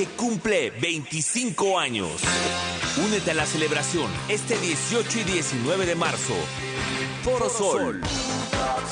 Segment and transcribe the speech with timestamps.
[0.00, 2.22] que cumple 25 años.
[3.04, 6.32] Únete a la celebración este 18 y 19 de marzo.
[7.22, 8.00] Foro Sol.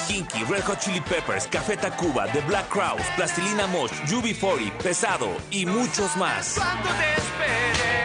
[0.07, 5.65] Kinky, Red Hot Chili Peppers, Café Tacuba, The Black Crowes, Plastilina Mosh, UB40, Pesado y
[5.65, 6.59] muchos más.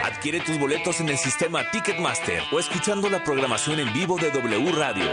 [0.02, 4.72] Adquiere tus boletos en el sistema Ticketmaster o escuchando la programación en vivo de W
[4.72, 5.10] Radio.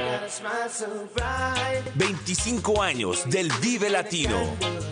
[1.96, 4.91] 25 años del Vive Latino.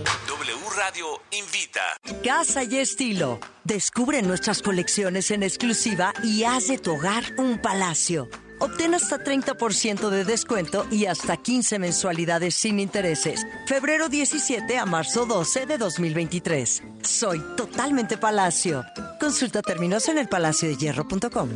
[0.76, 1.82] Radio invita.
[2.24, 3.40] Casa y estilo.
[3.64, 8.30] Descubre nuestras colecciones en exclusiva y haz de tu hogar un palacio.
[8.60, 13.46] Obtén hasta 30% de descuento y hasta 15 mensualidades sin intereses.
[13.66, 16.84] Febrero 17 a marzo 12 de 2023.
[17.04, 18.84] Soy totalmente Palacio.
[19.20, 21.50] Consulta términos en elpalaciodehierro.com.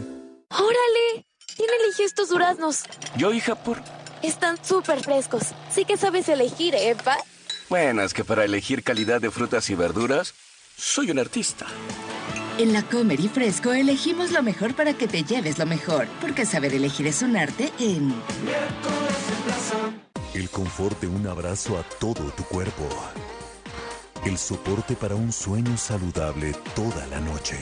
[0.49, 1.25] ¡Órale!
[1.55, 2.83] ¿Quién eligió estos duraznos?
[3.17, 3.81] Yo, hija, por...
[4.21, 5.43] Están súper frescos.
[5.69, 7.17] Sí que sabes elegir, ¿eh, pa?
[7.69, 10.33] Bueno, es que para elegir calidad de frutas y verduras,
[10.77, 11.65] soy un artista.
[12.57, 16.45] En la Comer y Fresco elegimos lo mejor para que te lleves lo mejor, porque
[16.45, 18.13] saber elegir es un arte en...
[20.35, 22.87] El confort de un abrazo a todo tu cuerpo.
[24.25, 27.57] El soporte para un sueño saludable toda la noche.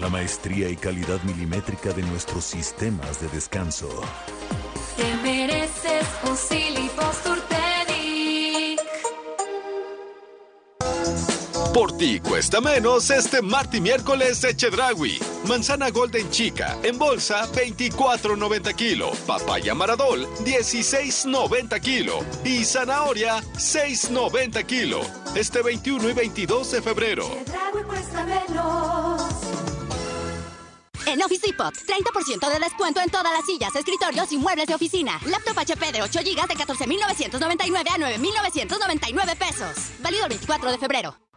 [0.00, 3.88] La maestría y calidad milimétrica de nuestros sistemas de descanso.
[4.96, 6.36] Te mereces un
[11.72, 15.20] Por ti cuesta menos este martes miércoles de Chedragui.
[15.46, 19.12] Manzana Golden Chica en bolsa 24.90 kilo.
[19.24, 22.24] Papaya Maradol 16.90 kilo.
[22.44, 25.00] Y zanahoria 6.90 kilo.
[25.36, 27.28] Este 21 y 22 de febrero.
[27.28, 29.22] Chedragui cuesta menos.
[31.06, 35.20] En Office Depot, 30% de descuento en todas las sillas, escritorios y muebles de oficina.
[35.26, 39.76] Laptop HP de 8 GB de 14,999 a 9,999 pesos.
[40.00, 41.29] Válido el 24 de febrero.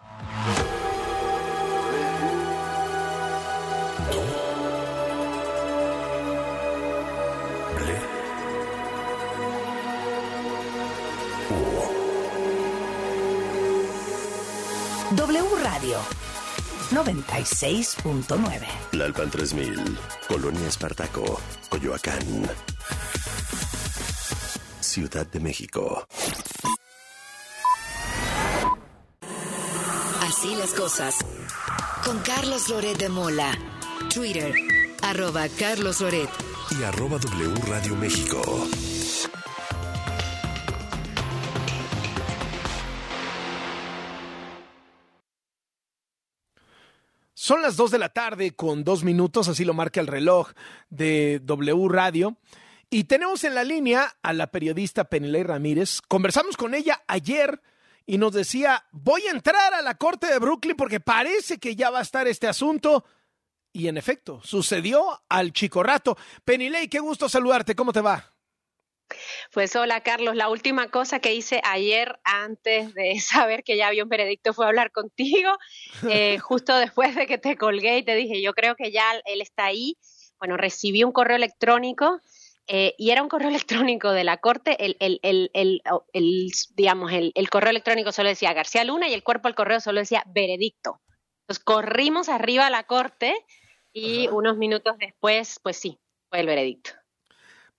[16.93, 18.67] 96.9.
[18.91, 22.21] Lalpan 3000, Colonia Espartaco, Coyoacán.
[24.79, 26.05] Ciudad de México.
[30.21, 31.15] Así las cosas.
[32.05, 33.57] Con Carlos Loret de Mola.
[34.13, 34.53] Twitter,
[35.01, 36.29] arroba Carlos Loret.
[36.79, 38.41] Y arroba W Radio México.
[47.43, 50.51] Son las 2 de la tarde con dos minutos, así lo marca el reloj
[50.89, 52.37] de W Radio.
[52.89, 55.99] Y tenemos en la línea a la periodista Penilei Ramírez.
[56.07, 57.61] Conversamos con ella ayer
[58.05, 61.89] y nos decía, voy a entrar a la corte de Brooklyn porque parece que ya
[61.89, 63.03] va a estar este asunto.
[63.73, 66.17] Y en efecto, sucedió al chico rato.
[66.45, 68.32] Penilei, qué gusto saludarte, ¿cómo te va?
[69.51, 74.03] Pues hola Carlos, la última cosa que hice ayer antes de saber que ya había
[74.03, 75.51] un veredicto fue hablar contigo,
[76.09, 79.41] eh, justo después de que te colgué y te dije, yo creo que ya él
[79.41, 79.97] está ahí.
[80.39, 82.19] Bueno, recibí un correo electrónico
[82.67, 83.49] eh, y era un correo
[83.87, 88.83] electrónico de la corte, el, el, el, el digamos, el, correo electrónico solo decía García
[88.83, 91.01] Luna y el cuerpo del correo solo decía veredicto.
[91.41, 93.33] Entonces corrimos arriba a la corte
[93.91, 95.99] y unos minutos después, pues sí,
[96.29, 96.91] fue el veredicto.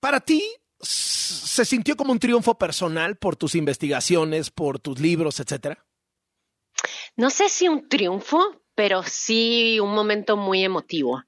[0.00, 0.44] Para ti,
[0.80, 5.84] ¿se sintió como un triunfo personal por tus investigaciones, por tus libros, etcétera?
[7.16, 11.22] No sé si un triunfo, pero sí un momento muy emotivo.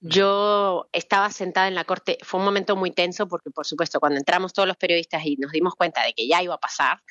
[0.00, 4.18] Yo estaba sentada en la corte, fue un momento muy tenso porque, por supuesto, cuando
[4.18, 7.02] entramos todos los periodistas y nos dimos cuenta de que ya iba a pasar,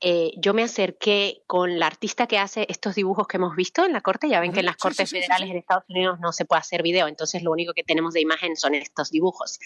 [0.00, 3.92] eh, yo me acerqué con la artista que hace estos dibujos que hemos visto en
[3.92, 4.28] la corte.
[4.28, 7.06] Ya ven que en las cortes federales en Estados Unidos no se puede hacer video,
[7.06, 9.58] entonces lo único que tenemos de imagen son estos dibujos.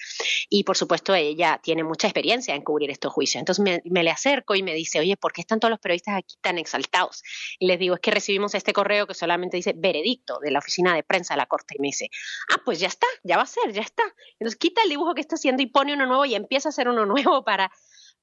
[0.49, 3.41] Y por supuesto, ella tiene mucha experiencia en cubrir estos juicios.
[3.41, 6.17] Entonces me, me, le acerco y me dice, oye, ¿por qué están todos los periodistas
[6.17, 7.23] aquí tan exaltados?
[7.59, 10.95] Y les digo, es que recibimos este correo que solamente dice veredicto de la oficina
[10.95, 11.77] de prensa de la corte.
[11.79, 12.11] Y me dice,
[12.51, 14.03] ah, pues ya está, ya va a ser, ya está.
[14.41, 16.89] Entonces quita el dibujo que está haciendo y pone uno nuevo y empieza a hacer
[16.89, 17.71] uno nuevo para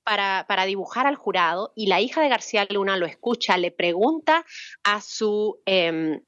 [0.03, 4.45] para, para, dibujar al jurado y la hija de García Luna lo escucha, le pregunta
[4.83, 5.59] a su...
[5.65, 6.21] Eh,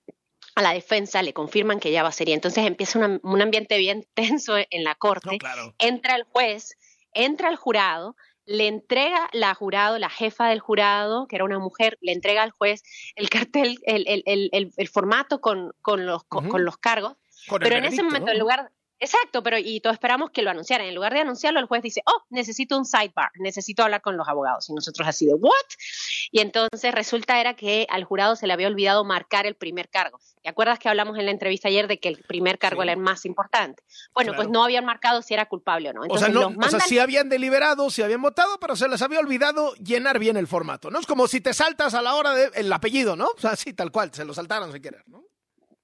[0.55, 3.77] a la defensa le confirman que ya va a ser y entonces empieza un ambiente
[3.77, 5.39] bien tenso en la corte.
[5.79, 6.77] Entra el juez,
[7.13, 8.15] entra el jurado,
[8.45, 12.51] le entrega la jurado, la jefa del jurado, que era una mujer, le entrega al
[12.51, 12.83] juez
[13.15, 17.15] el cartel, el, el, el, el formato con, con los, con, los cargos.
[17.59, 18.71] pero en ese momento, en lugar
[19.03, 20.87] Exacto, pero y todos esperamos que lo anunciaran.
[20.87, 24.29] En lugar de anunciarlo, el juez dice, oh, necesito un sidebar, necesito hablar con los
[24.29, 24.69] abogados.
[24.69, 25.51] Y nosotros así de, ¿what?
[26.31, 30.21] Y entonces resulta era que al jurado se le había olvidado marcar el primer cargo.
[30.41, 32.97] ¿Te acuerdas que hablamos en la entrevista ayer de que el primer cargo era el
[32.97, 33.83] más importante?
[34.13, 36.03] Bueno, pues no habían marcado si era culpable o no.
[36.07, 39.19] o sea, no, o sea, sí habían deliberado, sí habían votado, pero se les había
[39.19, 40.99] olvidado llenar bien el formato, ¿no?
[40.99, 43.27] Es como si te saltas a la hora del apellido, ¿no?
[43.35, 45.25] O sea, sí, tal cual, se lo saltaron sin querer, ¿no?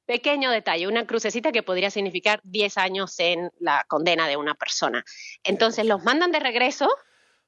[0.10, 5.06] Pequeño detalle, una crucecita que podría significar 10 años en la condena de una persona.
[5.44, 6.90] Entonces los mandan de regreso,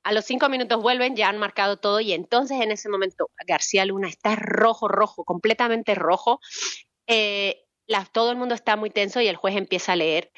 [0.04, 3.84] a los cinco minutos vuelven, ya han marcado todo y entonces en ese momento García
[3.84, 6.40] Luna está rojo, rojo, completamente rojo.
[7.08, 7.66] Eh,
[8.12, 10.32] todo el mundo está muy tenso y el juez empieza a leer.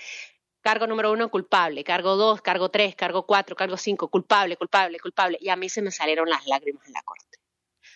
[0.62, 1.84] Cargo número uno, culpable.
[1.84, 5.38] Cargo dos, cargo tres, cargo cuatro, cargo cinco, culpable, culpable, culpable.
[5.42, 7.38] Y a mí se me salieron las lágrimas en la corte.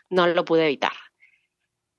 [0.09, 0.91] No lo pude evitar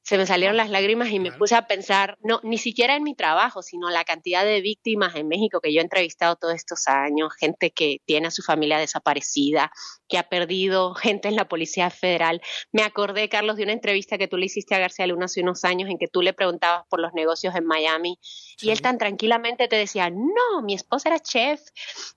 [0.08, 3.14] se me salieron las lágrimas y me puse a pensar, no, ni siquiera en mi
[3.14, 7.34] trabajo, sino la cantidad de víctimas en México que yo he entrevistado todos estos años,
[7.38, 9.70] gente que tiene a su familia desaparecida,
[10.08, 12.40] que ha perdido gente en la Policía Federal.
[12.72, 15.62] Me acordé, Carlos, de una entrevista que tú le hiciste a García Luna hace unos
[15.66, 18.18] años en que tú le preguntabas por los negocios en Miami
[18.62, 21.60] y él tan tranquilamente te decía, no, mi esposa era chef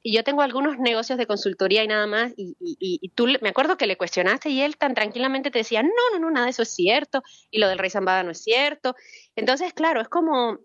[0.02, 2.32] y yo tengo algunos negocios de consultoría y nada más.
[2.38, 5.90] Y, y tú, me acuerdo que le cuestionaste y él tan tranquilamente te decía, no,
[6.14, 7.22] no, no, nada de eso es cierto.
[7.52, 8.96] Y lo del Rey Zambada no es cierto.
[9.36, 10.60] Entonces, claro, es como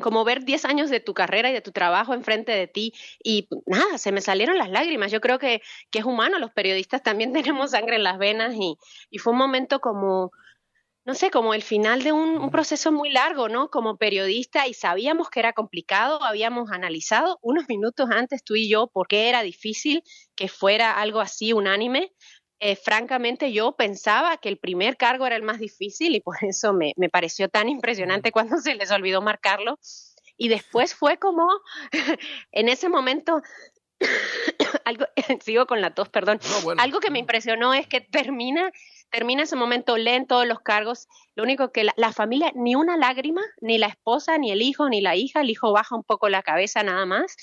[0.00, 3.48] como ver 10 años de tu carrera y de tu trabajo enfrente de ti y
[3.66, 5.10] nada, se me salieron las lágrimas.
[5.10, 5.60] Yo creo que,
[5.90, 7.32] que es humano, los periodistas también
[7.62, 8.76] tenemos sangre en las venas y,
[9.18, 10.30] fue un momento como,
[11.04, 13.70] no sé, como el final de un, un, proceso muy largo, ¿no?
[13.70, 18.86] Como periodista y sabíamos que era complicado, habíamos analizado unos minutos antes tú y yo
[18.86, 20.02] por qué era difícil
[20.36, 22.12] que fuera algo así unánime
[22.60, 26.72] eh, francamente yo pensaba que el primer cargo era el más difícil y por eso
[26.72, 29.78] me, me pareció tan impresionante cuando se les olvidó marcarlo.
[30.36, 31.48] Y después fue como,
[32.52, 33.42] en ese momento,
[34.84, 35.06] algo,
[35.40, 36.40] sigo con la tos, perdón,
[36.78, 38.70] algo que me impresionó es que termina,
[39.10, 42.96] termina ese momento, leen todos los cargos, lo único que la, la, familia, ni una
[42.96, 46.28] lágrima, ni la esposa, ni el hijo, ni la hija, el hijo baja un poco
[46.28, 47.36] la cabeza nada más,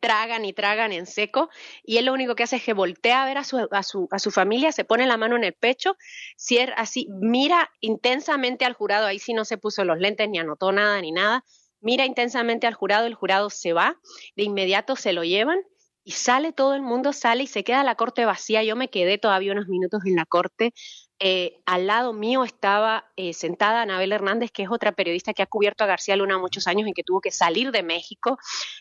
[0.00, 1.48] tragan y tragan en seco
[1.82, 4.08] y él lo único que hace es que voltea a ver a su, a su,
[4.10, 5.96] a su familia, se pone la mano en el pecho,
[6.36, 10.72] cierra así, mira intensamente al jurado, ahí sí no se puso los lentes ni anotó
[10.72, 11.44] nada ni nada,
[11.80, 13.98] mira intensamente al jurado, el jurado se va,
[14.34, 15.60] de inmediato se lo llevan
[16.04, 19.18] y sale todo el mundo, sale y se queda la corte vacía, yo me quedé
[19.18, 20.72] todavía unos minutos en la corte
[21.18, 25.46] eh, al lado mío estaba eh, sentada Anabel Hernández, que es otra periodista que ha
[25.46, 28.38] cubierto a García Luna muchos años y que tuvo que salir de México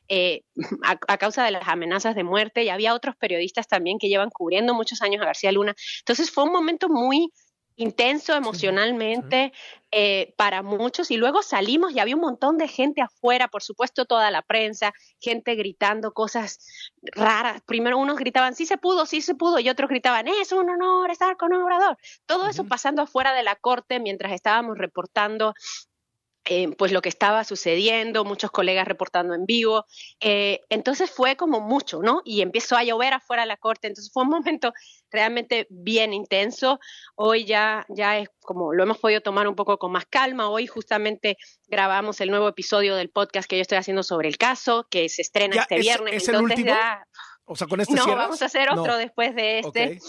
[0.09, 0.43] eh,
[0.83, 2.63] a, a, causa de las amenazas de muerte.
[2.63, 5.75] Y había otros periodistas también que llevan cubriendo muchos años a García Luna.
[5.99, 7.31] Entonces fue un momento muy
[7.75, 9.51] intenso emocionalmente
[9.91, 14.05] eh, para muchos y luego salimos y había un montón de gente afuera, por supuesto
[14.05, 17.61] toda la prensa, gente gritando cosas raras.
[17.65, 21.11] Primero unos gritaban, sí se pudo, sí se pudo, y otros gritaban, es un honor
[21.11, 21.97] estar con un obrador.
[22.25, 25.53] Todo eso pasando afuera de la corte mientras estábamos reportando
[26.45, 29.85] eh, pues lo que estaba sucediendo, muchos colegas reportando en vivo.
[30.19, 32.21] Eh, entonces fue como mucho, ¿no?
[32.23, 33.87] Y empezó a llover afuera de la corte.
[33.87, 34.71] Entonces fue un momento
[35.09, 36.79] realmente bien intenso.
[37.15, 40.49] Hoy ya, ya es como lo hemos podido tomar un poco con más calma.
[40.49, 41.37] Hoy justamente
[41.67, 45.23] grabamos el nuevo episodio del podcast que yo estoy haciendo sobre el caso, que se
[45.23, 46.13] estrena este es, viernes.
[46.15, 46.75] ¿es el Entonces último?
[46.75, 47.07] ya
[47.47, 48.25] O sea, con este no, cierras?
[48.25, 48.97] vamos a hacer otro No.
[48.97, 49.99] después de este,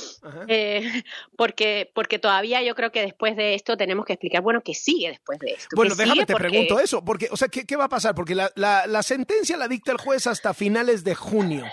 [0.48, 1.02] eh,
[1.36, 5.08] porque, porque todavía yo creo que después de esto tenemos que explicar, bueno, que sigue
[5.10, 5.68] después de esto.
[5.76, 8.14] Bueno, ¿Qué déjame te Porque- pregunto eso, porque, o sea, ¿qué, qué va a pasar?
[8.14, 11.64] Porque la, la, la sentencia la dicta el juez hasta finales de junio.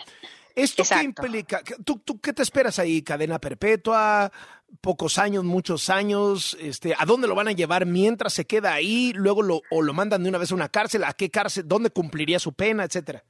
[0.56, 1.62] ¿Esto qué implica?
[1.64, 3.02] ¿Qué- ¿Tú, ¿Tú qué te esperas ahí?
[3.02, 4.32] ¿Cadena perpetua?
[4.82, 5.44] ¿Pocos años?
[5.46, 6.58] ¿Muchos años?
[6.60, 9.14] Este, ¿A dónde lo van a llevar mientras se queda ahí?
[9.16, 11.06] ¿Luego lo, o lo mandan de una vez a una cárcel?
[11.06, 11.64] ¿A qué cárcel?
[11.68, 12.84] ¿Dónde cumpliría su pena?
[12.84, 13.24] Etcétera.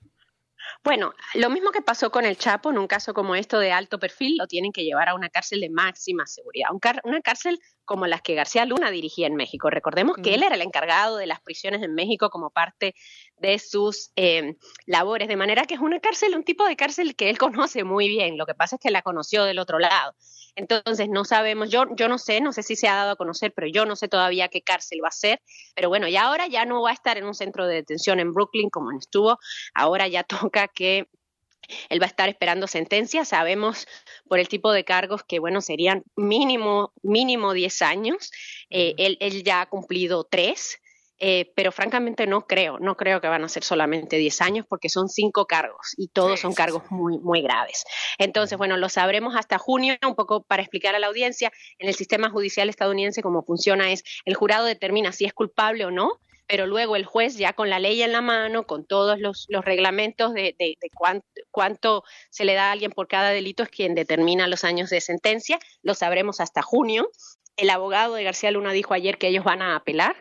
[0.83, 3.99] Bueno, lo mismo que pasó con el Chapo, en un caso como esto de alto
[3.99, 6.69] perfil, lo tienen que llevar a una cárcel de máxima seguridad,
[7.05, 9.69] una cárcel como las que García Luna dirigía en México.
[9.69, 12.95] Recordemos que él era el encargado de las prisiones en México como parte
[13.37, 17.29] de sus eh, labores, de manera que es una cárcel, un tipo de cárcel que
[17.29, 18.37] él conoce muy bien.
[18.37, 20.15] Lo que pasa es que la conoció del otro lado.
[20.55, 23.53] Entonces no sabemos, yo, yo no sé, no sé si se ha dado a conocer,
[23.55, 25.41] pero yo no sé todavía qué cárcel va a ser.
[25.75, 28.33] Pero bueno, y ahora ya no va a estar en un centro de detención en
[28.33, 29.39] Brooklyn como estuvo,
[29.73, 31.07] ahora ya toca que
[31.89, 33.25] él va a estar esperando sentencia.
[33.25, 33.87] Sabemos
[34.27, 38.31] por el tipo de cargos que, bueno, serían mínimo, mínimo 10 años.
[38.69, 40.79] Eh, él, él ya ha cumplido tres.
[41.25, 44.89] Eh, pero francamente no creo, no creo que van a ser solamente 10 años porque
[44.89, 47.85] son cinco cargos y todos son cargos muy, muy graves.
[48.17, 51.95] Entonces, bueno, lo sabremos hasta junio, un poco para explicar a la audiencia, en el
[51.95, 56.67] sistema judicial estadounidense cómo funciona es, el jurado determina si es culpable o no, pero
[56.67, 60.33] luego el juez ya con la ley en la mano, con todos los, los reglamentos
[60.33, 63.95] de, de, de cuánto, cuánto se le da a alguien por cada delito, es quien
[63.95, 67.09] determina los años de sentencia, lo sabremos hasta junio.
[67.55, 70.15] El abogado de García Luna dijo ayer que ellos van a apelar.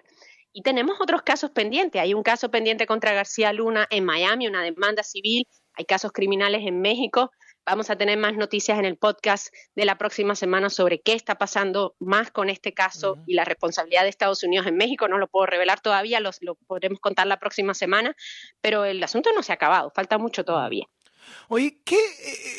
[0.52, 2.00] Y tenemos otros casos pendientes.
[2.00, 5.46] Hay un caso pendiente contra García Luna en Miami, una demanda civil.
[5.74, 7.30] Hay casos criminales en México.
[7.64, 11.36] Vamos a tener más noticias en el podcast de la próxima semana sobre qué está
[11.36, 15.06] pasando más con este caso y la responsabilidad de Estados Unidos en México.
[15.06, 18.16] No lo puedo revelar todavía, lo, lo podremos contar la próxima semana,
[18.60, 20.86] pero el asunto no se ha acabado, falta mucho todavía.
[21.48, 21.98] Oye, ¿qué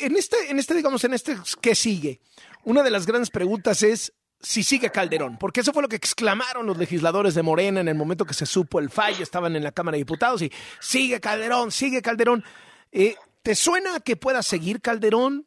[0.00, 2.20] en este, en este, digamos, en este, ¿qué sigue?
[2.64, 6.66] Una de las grandes preguntas es si sigue Calderón, porque eso fue lo que exclamaron
[6.66, 9.72] los legisladores de Morena en el momento que se supo el fallo, estaban en la
[9.72, 12.44] Cámara de Diputados y sigue Calderón, sigue Calderón.
[12.92, 15.46] Eh, ¿Te suena que pueda seguir Calderón?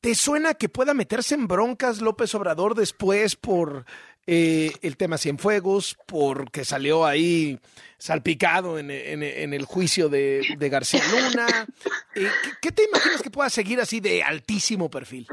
[0.00, 3.86] ¿Te suena que pueda meterse en broncas López Obrador después por
[4.26, 7.60] eh, el tema Cienfuegos, porque salió ahí
[7.98, 11.46] salpicado en, en, en el juicio de, de García Luna?
[12.16, 15.28] Eh, ¿qué, ¿Qué te imaginas que pueda seguir así de altísimo perfil?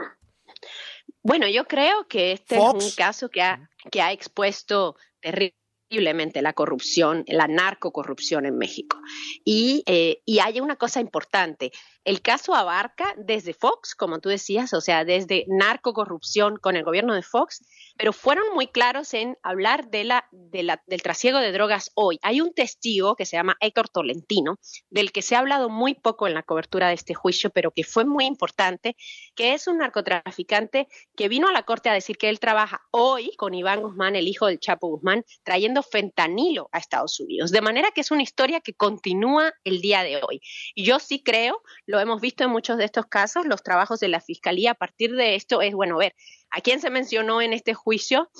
[1.24, 2.84] Bueno, yo creo que este Fox.
[2.84, 9.00] es un caso que ha, que ha expuesto terriblemente la corrupción, la narcocorrupción en México.
[9.43, 11.72] Y, eh, y hay una cosa importante,
[12.05, 17.13] el caso abarca desde Fox, como tú decías, o sea, desde narcocorrupción con el gobierno
[17.13, 17.65] de Fox,
[17.98, 22.19] pero fueron muy claros en hablar de la, de la, del trasiego de drogas hoy.
[22.22, 26.27] Hay un testigo que se llama Héctor Tolentino, del que se ha hablado muy poco
[26.27, 28.95] en la cobertura de este juicio, pero que fue muy importante,
[29.36, 33.36] que es un narcotraficante que vino a la corte a decir que él trabaja hoy
[33.38, 37.51] con Iván Guzmán, el hijo del Chapo Guzmán, trayendo fentanilo a Estados Unidos.
[37.51, 40.41] De manera que es una historia que continúa el día de hoy.
[40.75, 41.62] Yo sí creo,
[41.93, 45.15] lo hemos visto en muchos de estos casos, los trabajos de la Fiscalía a partir
[45.15, 46.15] de esto es, bueno, ver,
[46.50, 48.31] ¿a quién se mencionó en este juicio?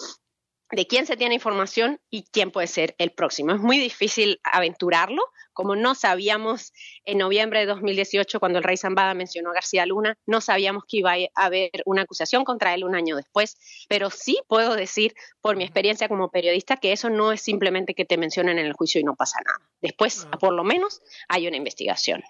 [0.72, 3.52] de quién se tiene información y quién puede ser el próximo.
[3.52, 6.74] Es muy difícil aventurarlo, como no sabíamos
[7.06, 10.98] en noviembre de 2018 cuando el rey Zambada mencionó a García Luna, no sabíamos que
[10.98, 13.56] iba a haber una acusación contra él un año después,
[13.88, 18.06] pero sí puedo decir por mi experiencia como periodista que eso no es simplemente que
[18.06, 19.62] te mencionen en el juicio y no pasa nada.
[19.80, 22.24] Después, por lo menos, hay una investigación.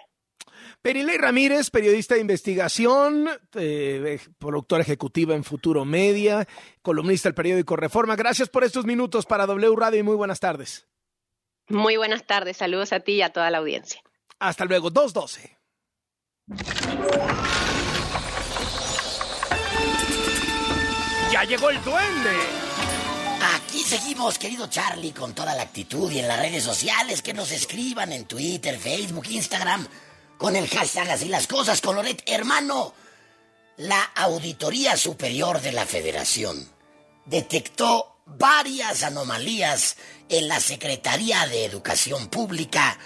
[0.83, 6.45] Perilei Ramírez, periodista de investigación, eh, productora ejecutiva en Futuro Media,
[6.81, 8.17] columnista del periódico Reforma.
[8.17, 10.85] Gracias por estos minutos para W Radio y muy buenas tardes.
[11.69, 14.01] Muy buenas tardes, saludos a ti y a toda la audiencia.
[14.39, 15.57] Hasta luego, 212.
[21.31, 22.37] ¡Ya llegó el duende!
[23.55, 27.53] Aquí seguimos, querido Charlie, con toda la actitud y en las redes sociales que nos
[27.53, 29.87] escriban en Twitter, Facebook, Instagram
[30.43, 32.21] con el hashtag así las cosas, Coloret.
[32.25, 32.93] Hermano,
[33.77, 36.69] la Auditoría Superior de la Federación
[37.25, 39.95] detectó varias anomalías
[40.27, 42.99] en la Secretaría de Educación Pública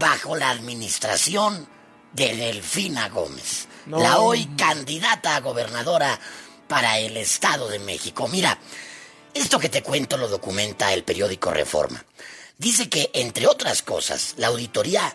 [0.00, 1.68] bajo la administración
[2.12, 4.00] de Delfina Gómez, no.
[4.00, 6.18] la hoy candidata a gobernadora
[6.66, 8.26] para el Estado de México.
[8.26, 8.58] Mira,
[9.32, 12.04] esto que te cuento lo documenta el periódico Reforma.
[12.58, 15.14] Dice que, entre otras cosas, la auditoría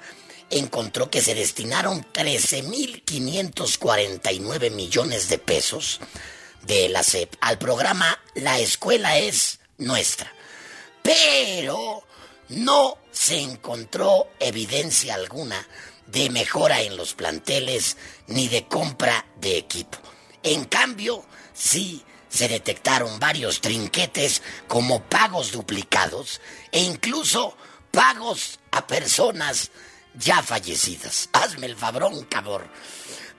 [0.56, 6.02] encontró que se destinaron 13.549 millones de pesos
[6.62, 10.32] de la SEP al programa La Escuela es Nuestra.
[11.04, 12.04] Pero
[12.50, 15.68] no se encontró evidencia alguna
[16.08, 17.98] de mejora en los planteles
[18.28, 19.98] ni de compra de equipo.
[20.42, 26.40] En cambio, sí se detectaron varios trinquetes como pagos duplicados
[26.72, 27.58] e incluso
[27.92, 29.72] pagos a personas
[30.18, 31.30] ya fallecidas.
[31.34, 32.70] Hazme el fabrón, cabrón.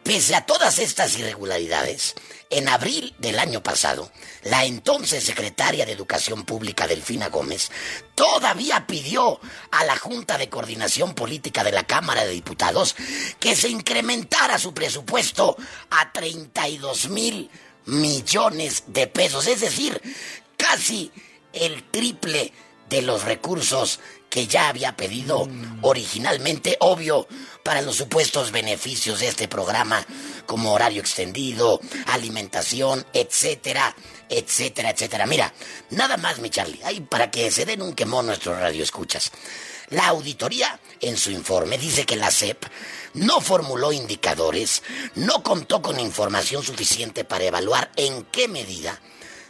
[0.02, 2.14] Pese a todas estas irregularidades,
[2.48, 4.12] en abril del año pasado,
[4.44, 7.72] la entonces secretaria de Educación Pública, Delfina Gómez,
[8.14, 9.40] todavía pidió
[9.72, 12.94] a la Junta de Coordinación Política de la Cámara de Diputados
[13.40, 15.56] que se incrementara su presupuesto
[15.90, 17.50] a 32 mil
[17.86, 20.00] millones de pesos, es decir,
[20.56, 21.10] casi
[21.52, 22.52] el triple
[22.88, 23.98] de los recursos
[24.36, 25.48] que ya había pedido
[25.80, 27.26] originalmente, obvio,
[27.62, 30.06] para los supuestos beneficios de este programa,
[30.44, 33.96] como horario extendido, alimentación, etcétera,
[34.28, 35.24] etcétera, etcétera.
[35.24, 35.54] Mira,
[35.88, 39.32] nada más, mi Charlie, ahí para que se den un quemón nuestros radioescuchas.
[39.88, 42.62] La auditoría, en su informe, dice que la CEP
[43.14, 44.82] no formuló indicadores,
[45.14, 49.00] no contó con información suficiente para evaluar en qué medida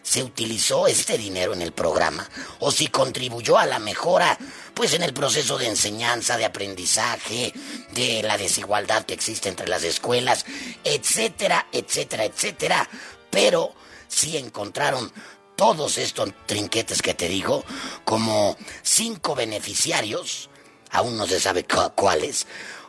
[0.07, 2.29] se utilizó este dinero en el programa
[2.61, 4.39] o si contribuyó a la mejora
[4.73, 7.53] pues en el proceso de enseñanza, de aprendizaje,
[7.93, 10.47] de la desigualdad que existe entre las escuelas,
[10.85, 12.89] etcétera, etcétera, etcétera,
[13.31, 13.75] pero
[14.07, 15.13] sí encontraron
[15.57, 17.65] todos estos trinquetes que te digo,
[18.05, 20.51] como cinco beneficiarios,
[20.93, 22.47] aún no se sabe cuáles,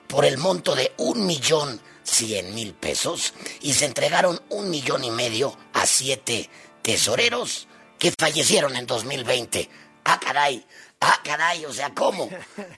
[0.08, 5.12] por el monto de un millón cien mil pesos y se entregaron un millón y
[5.12, 6.50] medio a siete
[6.92, 7.68] tesoreros
[8.00, 9.70] que fallecieron en 2020.
[10.06, 10.66] Ah, caray.
[11.02, 12.30] Ah, caray, o sea, ¿cómo?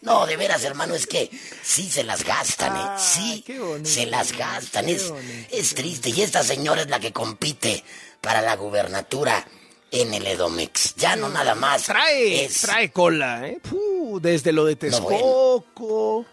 [0.01, 1.29] No, de veras, hermano, es que
[1.61, 2.79] sí se las gastan, ¿eh?
[2.81, 3.45] Ah, Sí,
[3.83, 4.89] se las gastan.
[4.89, 5.13] Es,
[5.51, 6.09] es triste.
[6.09, 7.83] Y esta señora es la que compite
[8.19, 9.45] para la gubernatura
[9.91, 10.95] en el Edomex.
[10.95, 11.83] Ya no nada más.
[11.83, 13.59] Trae, trae cola, ¿eh?
[13.69, 16.25] Puh, desde lo de Texcoco.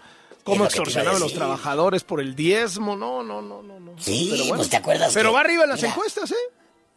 [0.44, 2.96] cómo extorsionaron a los trabajadores por el diezmo.
[2.96, 3.78] No, no, no, no.
[3.80, 3.94] no.
[4.02, 5.12] Sí, pues te acuerdas.
[5.12, 6.34] Pero que- va arriba en las mira, encuestas, ¿eh?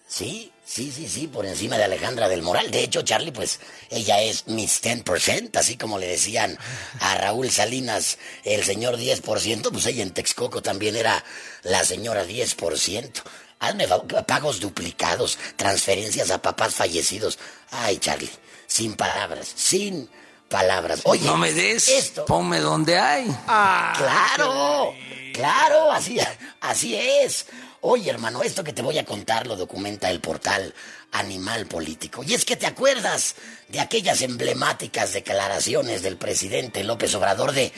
[0.10, 2.72] Sí, sí, sí, sí, por encima de Alejandra del Moral.
[2.72, 3.60] De hecho, Charlie, pues
[3.92, 6.58] ella es Miss 10%, así como le decían
[7.00, 11.24] a Raúl Salinas el señor 10%, pues ella en Texcoco también era
[11.62, 13.22] la señora 10%.
[13.60, 13.88] Hazme
[14.25, 17.38] pagos duplicados, transferencias a papás fallecidos.
[17.70, 18.32] Ay, Charlie,
[18.66, 20.10] sin palabras, sin
[20.50, 21.01] palabras.
[21.04, 22.25] Oye, no me des, esto.
[22.25, 23.28] ponme donde hay.
[23.46, 24.92] Claro,
[25.36, 26.18] claro, así,
[26.62, 27.46] así es.
[27.81, 30.74] Oye, hermano, esto que te voy a contar lo documenta el portal
[31.13, 32.24] Animal Político.
[32.24, 33.36] Y es que te acuerdas
[33.69, 37.71] de aquellas emblemáticas declaraciones del presidente López Obrador de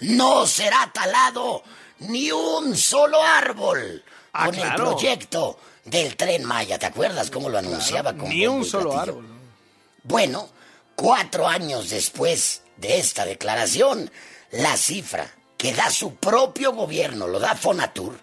[0.00, 1.64] no será talado
[2.00, 6.78] ni un solo árbol Ah, con el proyecto del tren Maya.
[6.78, 8.12] ¿Te acuerdas cómo lo anunciaba?
[8.12, 9.12] con Ni un solo platillo?
[9.18, 9.26] árbol.
[10.04, 10.48] Bueno,
[10.94, 14.08] cuatro años después de esta declaración,
[14.52, 18.20] la cifra que da su propio gobierno, lo da Fonatur,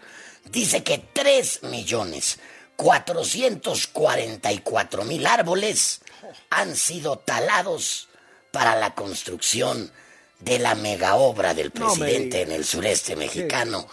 [0.51, 2.39] dice que 3 millones
[2.77, 6.01] 444 mil árboles
[6.49, 8.09] han sido talados
[8.51, 9.91] para la construcción
[10.39, 13.87] de la mega obra del No me presidente en el sureste mexicano,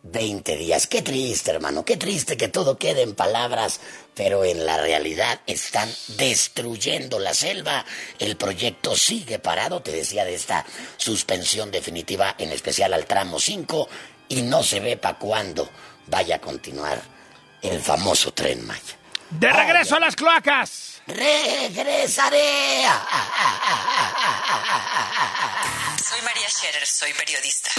[0.02, 0.86] 20 días.
[0.86, 3.80] Qué triste, hermano, qué triste que todo quede en palabras,
[4.14, 7.84] pero en la realidad están destruyendo la selva.
[8.18, 10.64] El proyecto sigue parado, te decía de esta
[10.96, 13.88] suspensión definitiva, en especial al tramo 5,
[14.28, 15.68] y no se ve para cuándo
[16.06, 17.02] vaya a continuar
[17.62, 18.99] el famoso tren Maya.
[19.30, 21.02] ¡De regreso a las cloacas!
[21.06, 22.82] ¡Regresaré!
[26.02, 27.70] Soy María Scherer, soy periodista.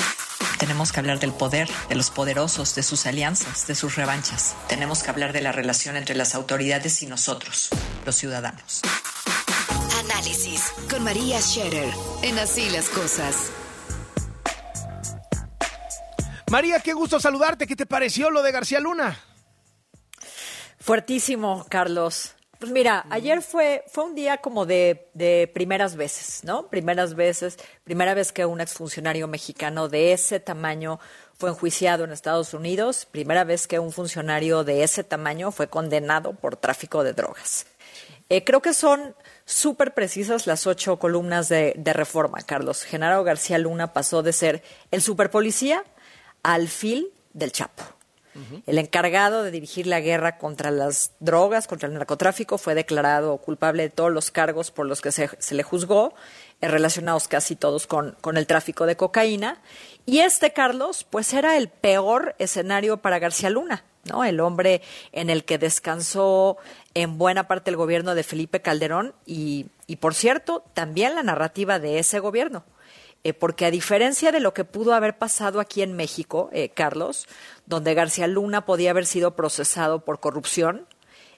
[0.57, 4.55] Tenemos que hablar del poder, de los poderosos, de sus alianzas, de sus revanchas.
[4.69, 7.69] Tenemos que hablar de la relación entre las autoridades y nosotros,
[8.05, 8.81] los ciudadanos.
[10.05, 13.51] Análisis con María Scherer en Así las Cosas.
[16.49, 17.67] María, qué gusto saludarte.
[17.67, 19.19] ¿Qué te pareció lo de García Luna?
[20.81, 22.33] Fuertísimo, Carlos.
[22.57, 26.69] Pues mira, ayer fue, fue un día como de, de primeras veces, ¿no?
[26.69, 30.99] Primeras veces, primera vez que un exfuncionario mexicano de ese tamaño
[31.37, 36.33] fue enjuiciado en Estados Unidos, primera vez que un funcionario de ese tamaño fue condenado
[36.33, 37.67] por tráfico de drogas.
[38.29, 39.15] Eh, creo que son
[39.45, 42.83] súper precisas las ocho columnas de, de reforma, Carlos.
[42.83, 45.83] Genaro García Luna pasó de ser el superpolicía
[46.41, 48.00] al fil del Chapo.
[48.65, 53.83] El encargado de dirigir la guerra contra las drogas, contra el narcotráfico, fue declarado culpable
[53.83, 56.13] de todos los cargos por los que se, le juzgó,
[56.61, 59.61] eh, relacionados casi todos con, con el tráfico de cocaína.
[60.05, 64.23] Y este, Carlos, pues era el peor escenario para García Luna, ¿no?
[64.23, 66.57] El hombre en el que descansó
[66.93, 71.79] en buena parte el gobierno de Felipe Calderón y, y por cierto, también la narrativa
[71.79, 72.63] de ese gobierno.
[73.23, 77.27] Eh, porque a diferencia de lo que pudo haber pasado aquí en México, eh, Carlos,
[77.65, 80.87] donde García Luna podía haber sido procesado por corrupción,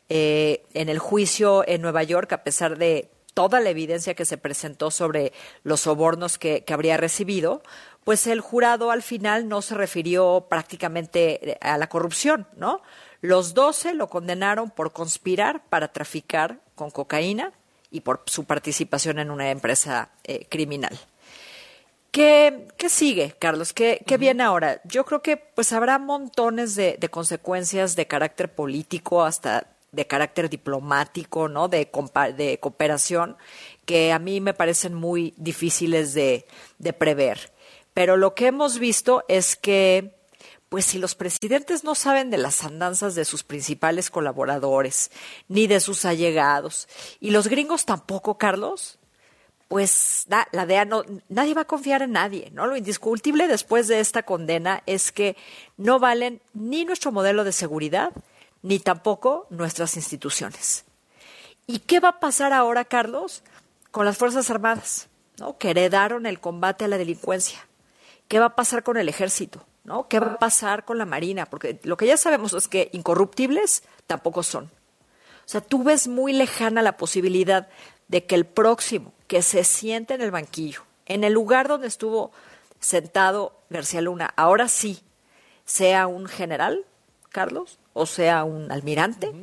[0.10, 4.38] eh, en el juicio en Nueva York, a pesar de toda la evidencia que se
[4.38, 7.64] presentó sobre los sobornos que, habría recibido,
[8.04, 12.82] pues el jurado al final no se refirió prácticamente eh, a la corrupción, ¿no?
[13.22, 17.54] Los 12 lo condenaron por conspirar para traficar con cocaína
[17.90, 21.00] y por su participación en una empresa eh, criminal.
[22.14, 23.74] ¿Qué, qué sigue, Carlos?
[23.74, 24.80] ¿Qué, qué viene ahora?
[24.84, 30.48] Yo creo que pues habrá montones de, de consecuencias de carácter político hasta de carácter
[30.48, 31.70] diplomático, ¿no?
[31.70, 31.90] De,
[32.38, 33.36] de cooperación,
[33.86, 36.46] que a mí me parecen muy difíciles de,
[36.78, 37.52] de prever.
[37.96, 40.16] Pero lo que hemos visto es que,
[40.70, 45.10] pues si los presidentes no saben de las andanzas de sus principales colaboradores,
[45.48, 46.88] ni de sus allegados,
[47.20, 49.00] y los gringos tampoco, Carlos,
[49.68, 52.68] pues la DEA no, nadie va a confiar en nadie, ¿no?
[52.68, 55.36] Lo indiscutible después de esta condena es que
[55.78, 58.12] no valen ni nuestro modelo de seguridad,
[58.62, 60.86] ni tampoco nuestras instituciones.
[61.66, 63.44] ¿Y qué va a pasar ahora, Carlos,
[63.92, 65.08] con las Fuerzas Armadas,
[65.40, 65.58] ¿no?
[65.58, 67.68] que heredaron el combate a la delincuencia?
[68.28, 69.66] ¿Qué va a pasar con el ejército?
[69.84, 70.08] ¿no?
[70.08, 71.46] ¿Qué va a pasar con la Marina?
[71.46, 74.66] Porque lo que ya sabemos es que incorruptibles tampoco son.
[74.66, 77.68] O sea, tú ves muy lejana la posibilidad
[78.14, 82.32] de que el próximo que se siente en el banquillo, en el lugar donde estuvo
[82.80, 85.02] sentado García Luna, ahora sí,
[85.66, 86.86] sea un general,
[87.30, 89.34] Carlos, o sea un almirante,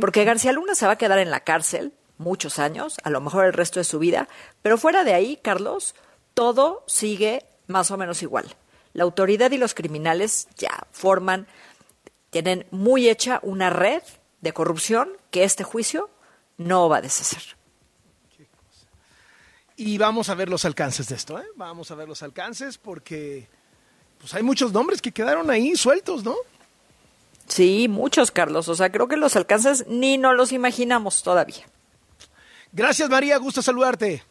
[0.00, 3.44] porque García Luna se va a quedar en la cárcel muchos años, a lo mejor
[3.44, 4.26] el resto de su vida,
[4.62, 5.94] pero fuera de ahí, Carlos,
[6.32, 8.56] todo sigue más o menos igual.
[8.94, 11.46] La autoridad y los criminales ya forman,
[12.30, 14.02] tienen muy hecha una red
[14.40, 16.08] de corrupción que este juicio
[16.56, 17.62] no va a deshacer.
[19.76, 21.46] Y vamos a ver los alcances de esto, ¿eh?
[21.56, 23.48] Vamos a ver los alcances porque
[24.18, 26.36] pues hay muchos nombres que quedaron ahí sueltos, ¿no?
[27.46, 28.68] Sí, muchos, Carlos.
[28.68, 31.66] O sea, creo que los alcances ni nos los imaginamos todavía.
[32.72, 33.36] Gracias, María.
[33.38, 34.24] Gusto saludarte.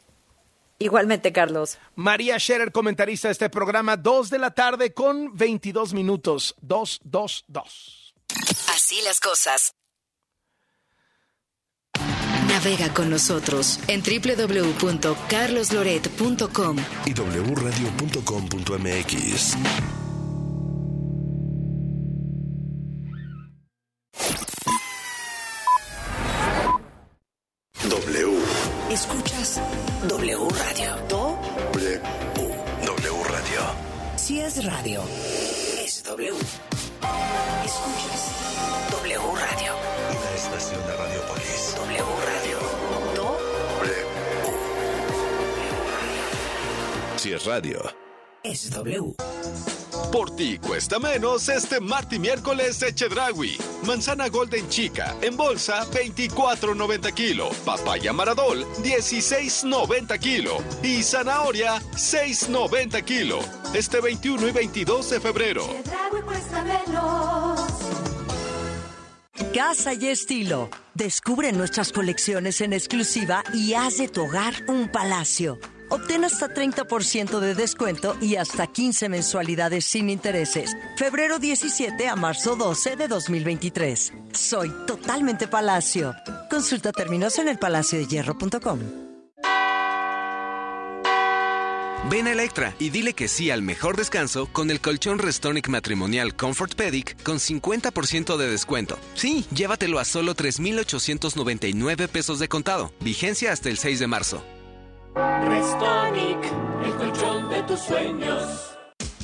[0.79, 1.77] Igualmente, Carlos.
[1.95, 6.56] María Scherer, comentarista de este programa, 2 de la tarde con 22 minutos.
[6.62, 8.15] 2, 2, 2.
[8.73, 9.75] Así las cosas.
[12.63, 16.78] Navega con nosotros en www.carlosloret.com.
[17.06, 20.02] y wradio.com.mx.
[47.45, 47.79] radio.
[48.43, 49.15] es W.
[50.12, 53.58] Por ti cuesta menos este martes y miércoles de Chedragui.
[53.86, 57.49] Manzana Golden Chica en bolsa 24.90 kilo.
[57.65, 60.58] Papaya Maradol 16.90 kilo.
[60.84, 63.39] Y zanahoria 6.90 kilo.
[63.73, 65.65] Este 21 y 22 de febrero.
[65.84, 67.60] Chedraui cuesta menos.
[69.53, 70.69] Casa y estilo.
[70.93, 75.60] Descubre nuestras colecciones en exclusiva y haz de tu hogar un palacio.
[75.89, 80.76] Obtén hasta 30% de descuento y hasta 15 mensualidades sin intereses.
[80.98, 84.13] Febrero 17 a marzo 12 de 2023.
[84.34, 86.13] Soy totalmente palacio.
[86.50, 89.04] Consulta términos en elpalaciodehierro.com.
[92.10, 96.36] Ven a Electra y dile que sí al mejor descanso con el colchón Restonic matrimonial
[96.36, 99.00] Comfort Pedic con 50% de descuento.
[99.15, 102.91] Sí, llévatelo a solo 3,899 pesos de contado.
[103.00, 104.43] Vigencia hasta el 6 de marzo.
[105.15, 106.52] Restonic,
[106.84, 108.76] el colchón de tus sueños.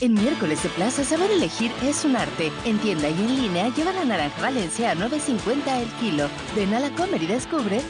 [0.01, 2.51] En miércoles de plaza, saber elegir es un arte.
[2.63, 6.27] En tienda y en línea, lleva la naranja Valencia a 9.50 el kilo.
[6.55, 7.81] Ven a la Comer y descubre.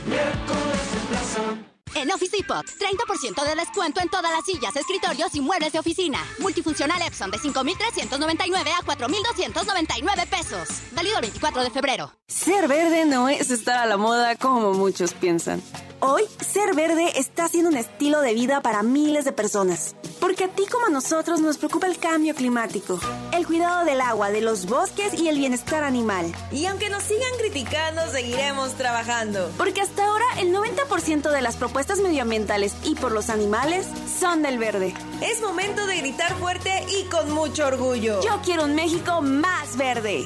[1.95, 6.23] En Office Depot, 30% de descuento en todas las sillas, escritorios y muebles de oficina.
[6.39, 10.67] Multifuncional Epson de 5,399 a 4,299 pesos.
[10.91, 12.12] Válido el 24 de febrero.
[12.28, 15.62] Ser verde no es estar a la moda como muchos piensan.
[16.02, 19.95] Hoy, ser verde está siendo un estilo de vida para miles de personas.
[20.21, 22.97] Porque a ti como a nosotros nos preocupa el cambio climático,
[23.34, 26.32] el cuidado del agua, de los bosques y el bienestar animal.
[26.54, 29.52] Y aunque nos sigan criticando, seguiremos trabajando.
[29.58, 33.88] Porque hasta ahora el 90% de las propuestas medioambientales y por los animales
[34.20, 34.94] son del verde.
[35.22, 38.22] Es momento de gritar fuerte y con mucho orgullo.
[38.22, 40.26] Yo quiero un México más verde.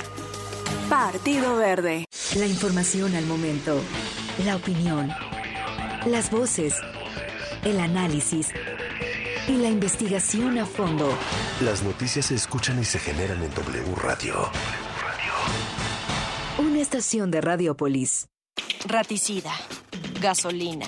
[0.90, 2.06] Partido Verde.
[2.36, 3.80] La información al momento.
[4.46, 5.12] La opinión.
[6.06, 6.76] Las voces.
[7.64, 8.50] El análisis.
[9.48, 11.10] Y la investigación a fondo.
[11.62, 14.50] Las noticias se escuchan y se generan en W Radio.
[16.58, 18.28] Una estación de Radiopolis.
[18.86, 19.54] Raticida,
[20.22, 20.88] gasolina,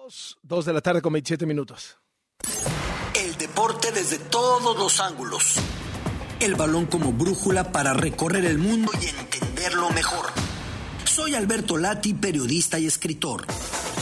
[0.10, 2.00] Dos, dos de la tarde con 27 minutos.
[3.14, 5.58] El deporte desde todos los ángulos.
[6.40, 10.26] El balón como brújula para recorrer el mundo y entenderlo mejor.
[11.06, 13.46] Soy Alberto Lati, periodista y escritor.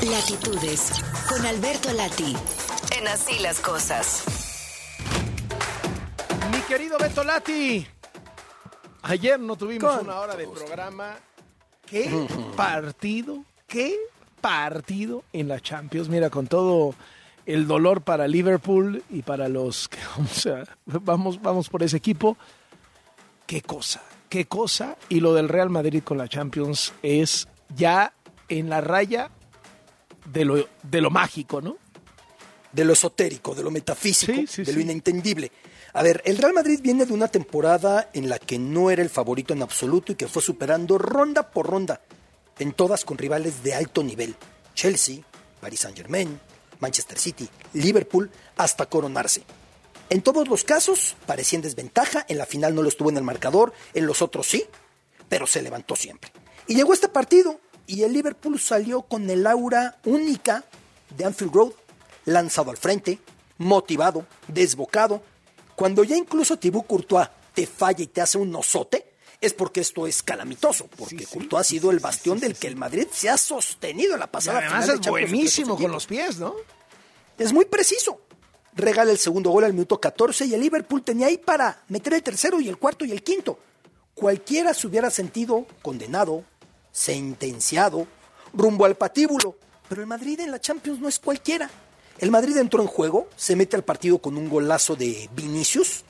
[0.10, 0.93] Latitudes,
[1.28, 2.38] con Alberto Lati.
[2.98, 4.24] En Así las cosas.
[6.54, 7.86] Mi querido Beto Lati,
[9.02, 11.17] ayer no tuvimos una hora de programa.
[11.86, 13.43] ¿Qué partido?
[13.67, 13.98] ¿Qué
[14.48, 16.08] partido en la Champions?
[16.08, 16.96] Mira, con todo
[17.46, 22.38] el dolor para Liverpool y para los que vamos, a- vamos, vamos por ese equipo.
[23.46, 24.96] Qué cosa, qué cosa.
[25.10, 28.14] Y lo del Real Madrid con la Champions es ya
[28.50, 29.30] en la raya
[30.26, 31.78] de lo, de lo mágico, ¿no?
[32.72, 35.52] de lo esotérico, de lo metafísico, sí, de lo inentendible.
[35.94, 39.10] A ver, el Real Madrid viene de una temporada en la que no era el
[39.10, 42.00] favorito en absoluto y que fue superando ronda por ronda,
[42.60, 44.36] en todas con rivales de alto nivel.
[44.74, 45.24] Chelsea,
[45.60, 46.39] Paris Saint-Germain,
[46.80, 49.43] Manchester City, Liverpool, hasta coronarse.
[50.10, 53.24] En todos los casos parecía en desventaja, en la final no lo estuvo en el
[53.24, 54.65] marcador, en los otros sí,
[55.28, 56.32] pero se levantó siempre.
[56.67, 60.63] Y llegó este partido y el Liverpool salió con el aura única
[61.15, 61.72] de Anfield Road,
[62.26, 63.20] lanzado al frente,
[63.58, 65.22] motivado, desbocado.
[65.76, 69.07] Cuando ya incluso Thibaut Courtois te falla y te hace un nosote,
[69.39, 73.08] es porque esto es calamitoso, porque Courtois ha sido el bastión del que el Madrid
[73.12, 76.56] se ha sostenido en la Y pasada además final es buenísimo con los pies, ¿no?
[77.38, 78.21] Es muy preciso.
[78.73, 82.23] Regala el segundo gol al minuto 14 y el Liverpool tenía ahí para meter el
[82.23, 83.60] tercero y el cuarto y el quinto.
[84.13, 86.43] Cualquiera se hubiera sentido condenado,
[86.91, 88.08] sentenciado,
[88.54, 89.56] rumbo al patíbulo.
[89.88, 91.69] Pero el Madrid en la Champions no es cualquiera.
[92.19, 96.04] El Madrid entró en juego, se mete al partido con un golazo de Vinicius.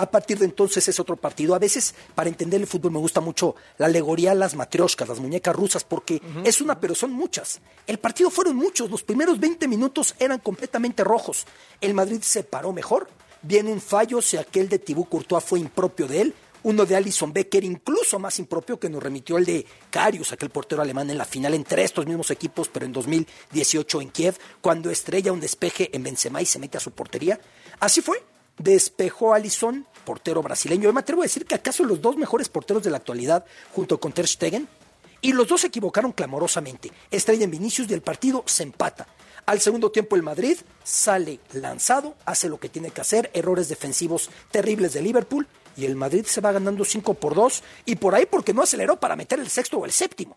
[0.00, 1.54] A partir de entonces es otro partido.
[1.54, 5.20] A veces, para entender el fútbol, me gusta mucho la alegoría a las matrioscas, las
[5.20, 7.60] muñecas rusas, porque es una, pero son muchas.
[7.86, 8.90] El partido fueron muchos.
[8.90, 11.44] Los primeros 20 minutos eran completamente rojos.
[11.82, 13.08] El Madrid se paró mejor.
[13.42, 16.34] Viene un fallo, si aquel de Thibaut Courtois fue impropio de él.
[16.62, 20.80] Uno de Alison Becker, incluso más impropio, que nos remitió el de Karius, aquel portero
[20.80, 25.30] alemán en la final entre estos mismos equipos, pero en 2018 en Kiev, cuando estrella
[25.30, 27.38] un despeje en Benzema y se mete a su portería.
[27.80, 28.22] Así fue.
[28.58, 30.84] Despejó a Alisson, portero brasileño.
[30.84, 33.98] Yo me atrevo a decir que acaso los dos mejores porteros de la actualidad, junto
[34.00, 34.68] con Ter Stegen,
[35.20, 36.90] y los dos se equivocaron clamorosamente.
[37.10, 39.06] Estrella en Vinicius y el partido se empata.
[39.46, 44.30] Al segundo tiempo el Madrid sale lanzado, hace lo que tiene que hacer, errores defensivos
[44.50, 48.26] terribles de Liverpool y el Madrid se va ganando 5 por 2 y por ahí
[48.26, 50.36] porque no aceleró para meter el sexto o el séptimo.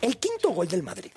[0.00, 1.12] El quinto gol del Madrid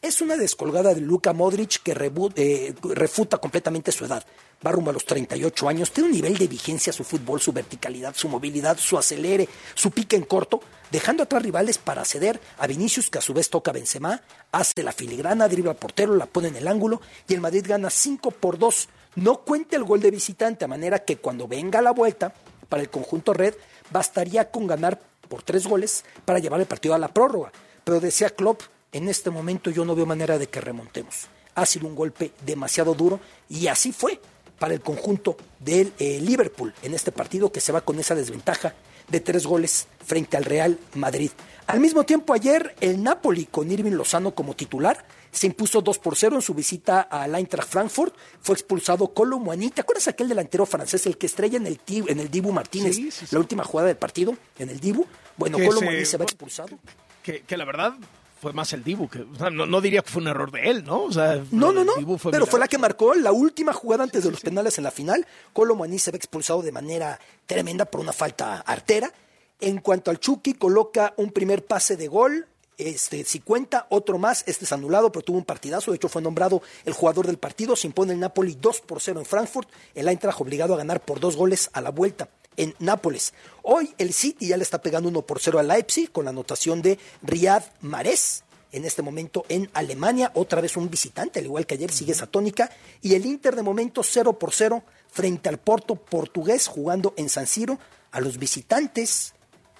[0.00, 1.92] es una descolgada de Luka Modric que
[2.36, 4.24] eh, refuta completamente su edad.
[4.64, 8.14] Va rumbo a los 38 años, tiene un nivel de vigencia su fútbol, su verticalidad,
[8.16, 13.10] su movilidad, su acelere, su pique en corto, dejando atrás rivales para ceder a Vinicius,
[13.10, 16.48] que a su vez toca a Benzema, hace la filigrana, dribla al portero, la pone
[16.48, 18.88] en el ángulo y el Madrid gana 5 por 2.
[19.16, 22.32] No cuenta el gol de visitante, a manera que cuando venga la vuelta
[22.68, 23.54] para el conjunto red,
[23.90, 27.52] bastaría con ganar por tres goles para llevar el partido a la prórroga.
[27.84, 31.28] Pero decía Klopp, en este momento yo no veo manera de que remontemos.
[31.54, 34.20] Ha sido un golpe demasiado duro y así fue
[34.58, 38.74] para el conjunto del eh, Liverpool en este partido que se va con esa desventaja
[39.08, 41.30] de tres goles frente al Real Madrid.
[41.66, 46.16] Al mismo tiempo ayer el Napoli con Irving Lozano como titular se impuso 2 por
[46.16, 48.14] 0 en su visita al Eintracht Frankfurt.
[48.40, 49.70] Fue expulsado Colo Muani.
[49.70, 52.96] ¿Te acuerdas aquel delantero francés, el que estrella en el, en el Dibu Martínez,
[53.30, 55.06] la última jugada del partido, en el Dibu?
[55.36, 56.78] Bueno, Colo Muani se va expulsado.
[57.22, 57.94] Que, que la verdad
[58.40, 61.04] fue más el Dibu, que no, diría que fue un error de él, ¿no?
[61.04, 61.92] O sea, no, no, no,
[62.30, 65.26] pero fue la que marcó la última jugada antes de los penales en la final.
[65.52, 69.12] Colo Muani se ve expulsado de manera tremenda por una falta artera.
[69.60, 72.46] En cuanto al Chucky, coloca un primer pase de gol,
[72.76, 75.90] este, si cuenta otro más, este es anulado, pero tuvo un partidazo.
[75.90, 77.74] De hecho, fue nombrado el jugador del partido.
[77.74, 79.68] Se impone el Napoli 2 por 0 en Frankfurt.
[79.96, 83.32] El Eintracht obligado a ganar por dos goles a la vuelta en Nápoles.
[83.62, 86.82] Hoy el City ya le está pegando 1 por 0 a Leipzig con la anotación
[86.82, 88.42] de Riyad Mahrez.
[88.70, 92.26] En este momento en Alemania, otra vez un visitante, al igual que ayer, sigue esa
[92.26, 92.70] tónica.
[93.00, 97.46] Y el Inter de momento 0 por 0 frente al Porto portugués jugando en San
[97.46, 97.78] Siro.
[98.10, 99.34] A los visitantes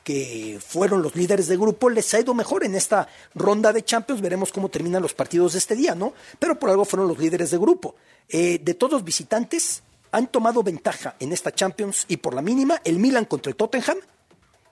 [0.05, 4.23] que fueron los líderes de grupo, les ha ido mejor en esta ronda de Champions.
[4.23, 6.15] Veremos cómo terminan los partidos de este día, ¿no?
[6.39, 7.95] Pero por algo fueron los líderes de grupo.
[8.31, 12.81] Eh, de todos los visitantes, han tomado ventaja en esta Champions y por la mínima,
[12.85, 13.99] el Milan contra el Tottenham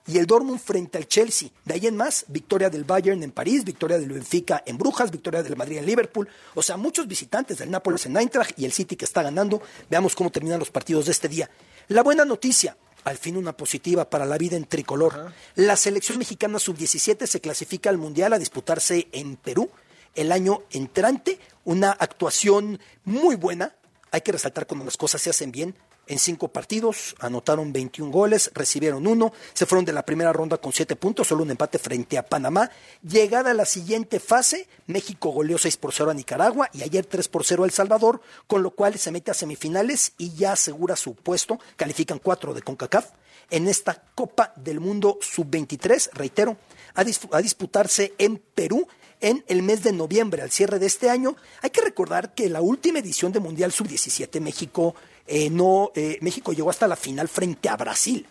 [0.07, 1.49] y el Dortmund frente al Chelsea.
[1.65, 5.43] De ahí en más, victoria del Bayern en París, victoria del Benfica en Brujas, victoria
[5.43, 6.29] del Madrid en Liverpool.
[6.55, 9.61] O sea, muchos visitantes del Nápoles en Eintracht y el City que está ganando.
[9.89, 11.49] Veamos cómo terminan los partidos de este día.
[11.89, 15.33] La buena noticia, al fin una positiva para la vida en tricolor.
[15.55, 19.69] La selección mexicana sub-17 se clasifica al Mundial a disputarse en Perú
[20.15, 21.39] el año entrante.
[21.65, 23.75] Una actuación muy buena.
[24.11, 25.75] Hay que resaltar cuando las cosas se hacen bien.
[26.09, 30.71] En cinco partidos, anotaron 21 goles, recibieron uno, se fueron de la primera ronda con
[30.71, 32.71] siete puntos, solo un empate frente a Panamá.
[33.03, 37.27] Llegada a la siguiente fase, México goleó 6 por 0 a Nicaragua y ayer 3
[37.27, 40.95] por 0 a El Salvador, con lo cual se mete a semifinales y ya asegura
[40.95, 43.07] su puesto, califican cuatro de CONCACAF
[43.49, 46.57] en esta Copa del Mundo Sub-23, reitero,
[46.93, 48.87] a, disputarse en Perú
[49.19, 51.35] en el mes de noviembre, al cierre de este año.
[51.61, 56.53] Hay que recordar que la última edición de Mundial Sub-17 México eh, no, eh, México
[56.53, 58.25] llegó hasta la final frente a Brasil,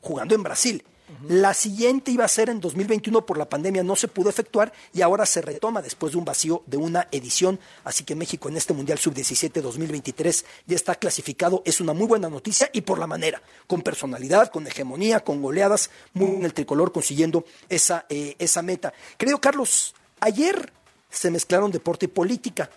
[0.00, 0.84] jugando en Brasil.
[1.28, 5.02] La siguiente iba a ser en 2021 por la pandemia, no se pudo efectuar y
[5.02, 7.58] ahora se retoma después de un vacío de una edición.
[7.84, 11.62] Así que México en este Mundial Sub-17 2023 ya está clasificado.
[11.64, 15.90] Es una muy buena noticia y por la manera, con personalidad, con hegemonía, con goleadas,
[16.12, 18.92] muy en el tricolor consiguiendo esa, eh, esa meta.
[19.16, 20.72] Creo, Carlos, ayer
[21.10, 22.70] se mezclaron deporte y política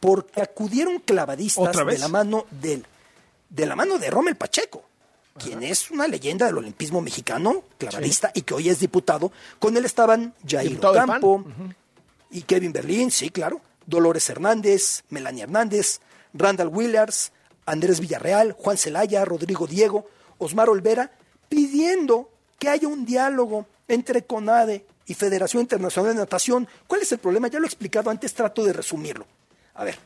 [0.00, 2.86] porque acudieron clavadistas de la mano del
[3.54, 4.84] de la mano de Rommel Pacheco,
[5.38, 9.32] quien es una leyenda del olimpismo mexicano, clavadista, y que hoy es diputado.
[9.58, 11.44] Con él estaban Jair Campo
[12.30, 16.00] y Kevin Berlín, sí, claro, Dolores Hernández, Melania Hernández,
[16.32, 17.32] Randall Willers,
[17.66, 20.06] Andrés Villarreal, Juan Celaya, Rodrigo Diego,
[20.38, 21.12] Osmar Olvera,
[21.48, 26.68] pidiendo que haya un diálogo entre CONADE y Federación Internacional de Natación.
[26.86, 27.48] ¿Cuál es el problema?
[27.48, 29.26] Ya lo he explicado antes, trato de resumirlo.
[29.74, 29.98] A ver,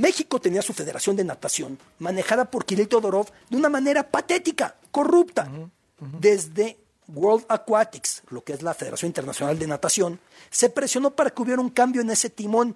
[0.00, 5.50] México tenía su federación de natación manejada por Kirill Todorov de una manera patética, corrupta.
[5.98, 10.18] Desde World Aquatics, lo que es la Federación Internacional de Natación,
[10.50, 12.74] se presionó para que hubiera un cambio en ese timón.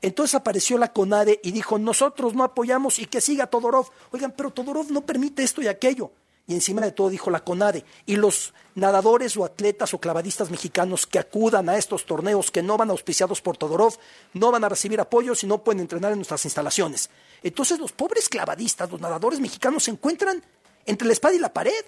[0.00, 3.90] Entonces apareció la CONADE y dijo, nosotros no apoyamos y que siga Todorov.
[4.12, 6.12] Oigan, pero Todorov no permite esto y aquello
[6.48, 11.06] y encima de todo dijo la CONADE, y los nadadores o atletas o clavadistas mexicanos
[11.06, 13.98] que acudan a estos torneos que no van auspiciados por Todorov,
[14.32, 17.10] no van a recibir apoyo si no pueden entrenar en nuestras instalaciones.
[17.42, 20.42] Entonces los pobres clavadistas, los nadadores mexicanos se encuentran
[20.86, 21.84] entre la espada y la pared,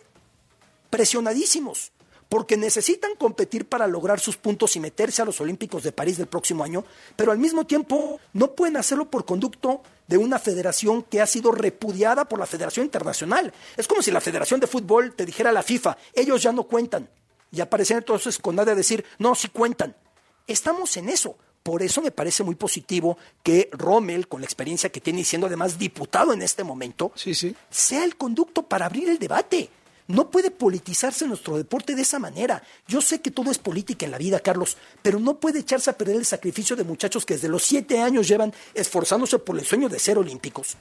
[0.91, 1.91] presionadísimos
[2.31, 6.29] porque necesitan competir para lograr sus puntos y meterse a los Olímpicos de París del
[6.29, 6.85] próximo año,
[7.17, 11.51] pero al mismo tiempo no pueden hacerlo por conducto de una federación que ha sido
[11.51, 13.53] repudiada por la Federación Internacional.
[13.77, 16.63] Es como si la Federación de Fútbol te dijera a la FIFA, ellos ya no
[16.63, 17.11] cuentan.
[17.51, 19.97] Y aparecen entonces con nadie a decir, no, sí cuentan.
[20.47, 21.37] Estamos en eso.
[21.65, 25.49] Por eso me parece muy positivo que Rommel, con la experiencia que tiene y siendo
[25.49, 27.13] además diputado en este momento,
[27.71, 29.69] sea el conducto para abrir el debate.
[30.11, 32.65] No puede politizarse nuestro deporte de esa manera.
[32.89, 35.97] Yo sé que todo es política en la vida, Carlos, pero no puede echarse a
[35.97, 39.89] perder el sacrificio de muchachos que desde los siete años llevan esforzándose por el sueño
[39.89, 40.77] de ser olímpicos.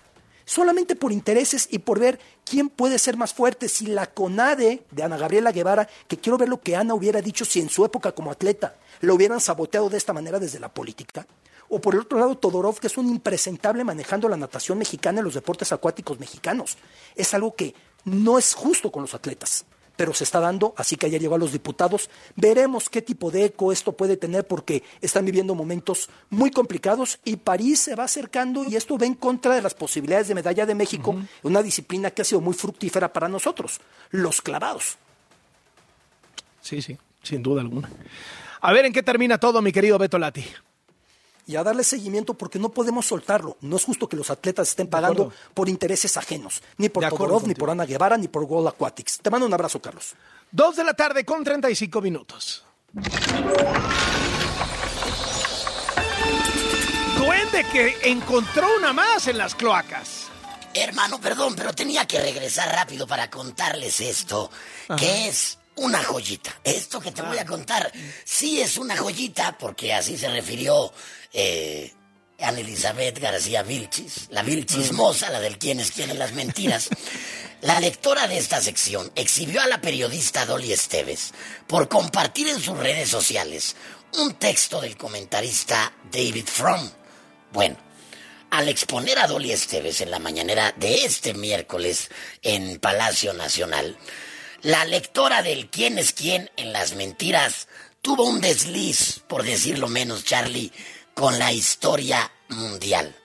[0.45, 3.69] Solamente por intereses y por ver quién puede ser más fuerte.
[3.69, 7.45] Si la CONADE de Ana Gabriela Guevara, que quiero ver lo que Ana hubiera dicho
[7.45, 11.27] si en su época como atleta lo hubieran saboteado de esta manera desde la política.
[11.71, 15.23] O por el otro lado, Todorov, que es un impresentable manejando la natación mexicana y
[15.23, 16.79] los deportes acuáticos mexicanos.
[17.15, 17.75] Es algo que
[18.05, 21.37] no es justo con los atletas, pero se está dando, así que ayer llegó a
[21.39, 22.09] los diputados.
[22.35, 27.35] Veremos qué tipo de eco esto puede tener porque están viviendo momentos muy complicados y
[27.35, 30.75] París se va acercando y esto va en contra de las posibilidades de medalla de
[30.75, 33.81] México, una disciplina que ha sido muy fructífera para nosotros,
[34.11, 34.97] los clavados.
[36.61, 37.89] Sí, sí, sin duda alguna.
[38.61, 40.45] A ver en qué termina todo, mi querido Beto Lati
[41.49, 43.57] y a darle seguimiento porque no podemos soltarlo.
[43.61, 47.55] No es justo que los atletas estén pagando por intereses ajenos, ni por Todorov, ni
[47.55, 49.17] por Ana Guevara, ni por World Aquatics.
[49.17, 50.13] Te mando un abrazo, Carlos.
[50.51, 52.63] Dos de la tarde con 35 minutos.
[57.17, 60.27] Duende que encontró una más en las cloacas.
[60.75, 64.51] Hermano, perdón, pero tenía que regresar rápido para contarles esto,
[64.95, 66.59] que es una joyita.
[66.63, 67.91] Esto que te voy a contar
[68.23, 70.91] sí es una joyita, porque así se refirió
[71.33, 71.93] eh,
[72.39, 76.89] Ana Elizabeth García Vilchis, la Vilchismosa, la del quién es quién en las mentiras.
[77.61, 81.33] La lectora de esta sección exhibió a la periodista Dolly Esteves
[81.67, 83.75] por compartir en sus redes sociales
[84.17, 86.89] un texto del comentarista David Fromm.
[87.51, 87.75] Bueno,
[88.49, 92.09] al exponer a Dolly Esteves en la mañanera de este miércoles
[92.43, 93.97] en Palacio Nacional,
[94.61, 97.67] la lectora del quién es quién en las mentiras
[98.01, 100.71] tuvo un desliz, por decirlo menos, Charlie,
[101.13, 103.15] con la historia mundial.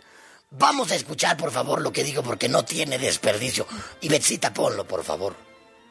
[0.50, 3.66] Vamos a escuchar, por favor, lo que digo porque no tiene desperdicio.
[4.00, 5.36] Y Betsita, ponlo, por favor.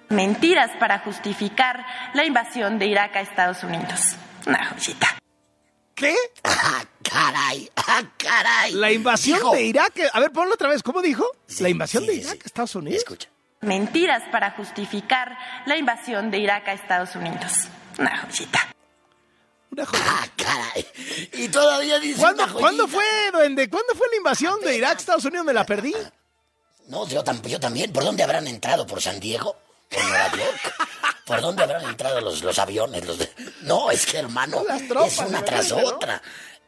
[0.09, 3.99] Mentiras para justificar la invasión de Irak a Estados Unidos.
[4.45, 5.17] Una joyita.
[5.95, 6.15] ¿Qué?
[6.43, 7.69] ¡Ah, caray!
[7.75, 8.73] ¡Ah, caray!
[8.73, 9.93] La invasión de Irak.
[10.13, 10.81] A ver, ponlo otra vez.
[10.81, 11.25] ¿Cómo dijo?
[11.59, 12.99] la invasión de Irak a Estados Unidos.
[12.99, 13.32] Escucha.
[13.63, 17.51] Mentiras para justificar la invasión de Irak a Estados Unidos.
[17.97, 18.59] Una joyita.
[19.71, 20.09] Una joyita.
[20.11, 20.85] ¡Ah, caray!
[21.33, 22.61] Y todavía dice ¿Cuándo, una joyita.
[22.67, 23.69] ¿Cuándo fue, duende?
[23.69, 25.45] ¿Cuándo fue la invasión de Irak a Estados Unidos?
[25.45, 25.93] Me la perdí.
[26.87, 27.91] No, yo, tam- yo también.
[27.93, 28.85] ¿Por dónde habrán entrado?
[28.85, 29.55] ¿Por San Diego?
[29.89, 30.75] ¿Por Nueva York?
[31.25, 33.05] ¿Por dónde habrán entrado los, los aviones?
[33.05, 36.21] Los de- No, es que, hermano, tropas, es una tras otra.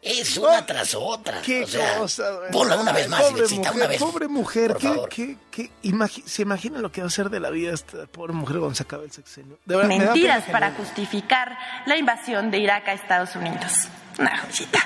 [0.08, 1.42] Es una tras otra.
[1.42, 2.42] Qué o sea, cosa.
[2.52, 4.00] Ponla una vez más, Pobre mujer, una vez.
[4.00, 4.68] Pobre mujer.
[4.74, 5.10] Por ¿qué, favor.
[5.10, 8.34] qué, qué imagi- ¿Se imagina lo que va a hacer de la vida esta pobre
[8.34, 9.58] mujer cuando se acabe el sexenio?
[9.66, 13.72] De verdad, Mentiras para justificar la invasión de Irak a Estados Unidos.
[14.20, 14.80] Una joyita.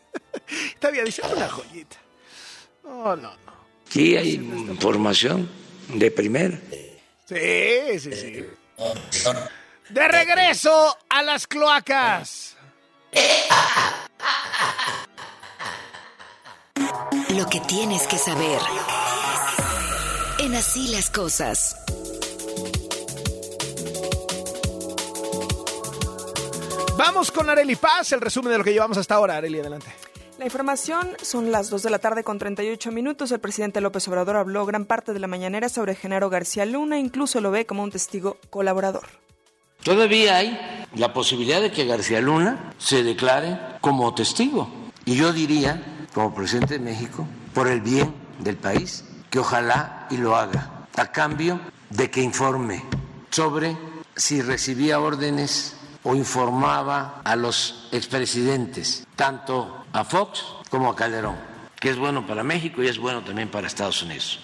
[0.80, 1.96] Todavía dice una joyita.
[2.84, 3.52] No, no, no.
[3.90, 5.50] Sí, hay información
[5.88, 6.58] de primera.
[7.28, 8.46] Sí, sí, sí.
[9.90, 12.56] De regreso a las cloacas.
[17.36, 18.60] Lo que tienes que saber.
[20.38, 21.76] En así las cosas.
[26.96, 29.36] Vamos con Areli Paz, el resumen de lo que llevamos hasta ahora.
[29.36, 29.88] Areli, adelante.
[30.38, 33.30] La información son las 2 de la tarde con 38 minutos.
[33.32, 37.42] El presidente López Obrador habló gran parte de la mañanera sobre Genaro García Luna, incluso
[37.42, 39.06] lo ve como un testigo colaborador.
[39.82, 44.70] Todavía hay la posibilidad de que García Luna se declare como testigo.
[45.04, 50.16] Y yo diría, como presidente de México, por el bien del país, que ojalá y
[50.16, 51.60] lo haga, a cambio
[51.90, 52.82] de que informe
[53.28, 53.76] sobre
[54.16, 61.36] si recibía órdenes o informaba a los expresidentes, tanto a Fox como a Calderón,
[61.78, 64.40] que es bueno para México y es bueno también para Estados Unidos.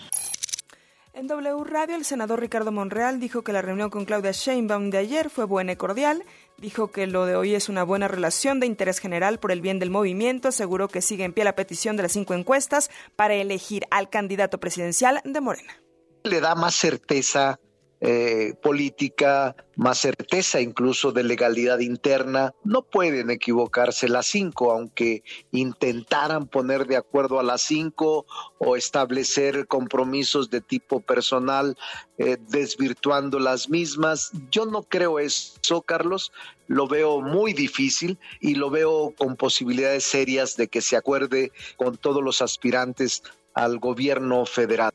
[1.15, 4.99] En W Radio, el senador Ricardo Monreal dijo que la reunión con Claudia Sheinbaum de
[4.99, 6.25] ayer fue buena y cordial.
[6.63, 9.81] Dijo que lo de hoy es una buena relación de interés general por el bien
[9.81, 10.47] del movimiento.
[10.47, 14.61] Aseguró que sigue en pie la petición de las cinco encuestas para elegir al candidato
[14.61, 15.83] presidencial de Morena.
[16.23, 17.59] le da más certeza
[18.05, 22.53] eh, política, más certeza incluso de legalidad interna.
[22.65, 25.23] No pueden equivocarse las cinco, aunque
[25.53, 28.27] intentaran poner de acuerdo a las cinco
[28.59, 31.77] o establecer compromisos de tipo personal,
[32.19, 34.33] eh, desvirtuando las mismas.
[34.51, 36.33] Yo no creo eso, Carlos.
[36.67, 41.97] Lo veo muy difícil y lo veo con posibilidades serias de que se acuerde con
[41.97, 43.23] todos los aspirantes
[43.55, 44.93] al gobierno federal.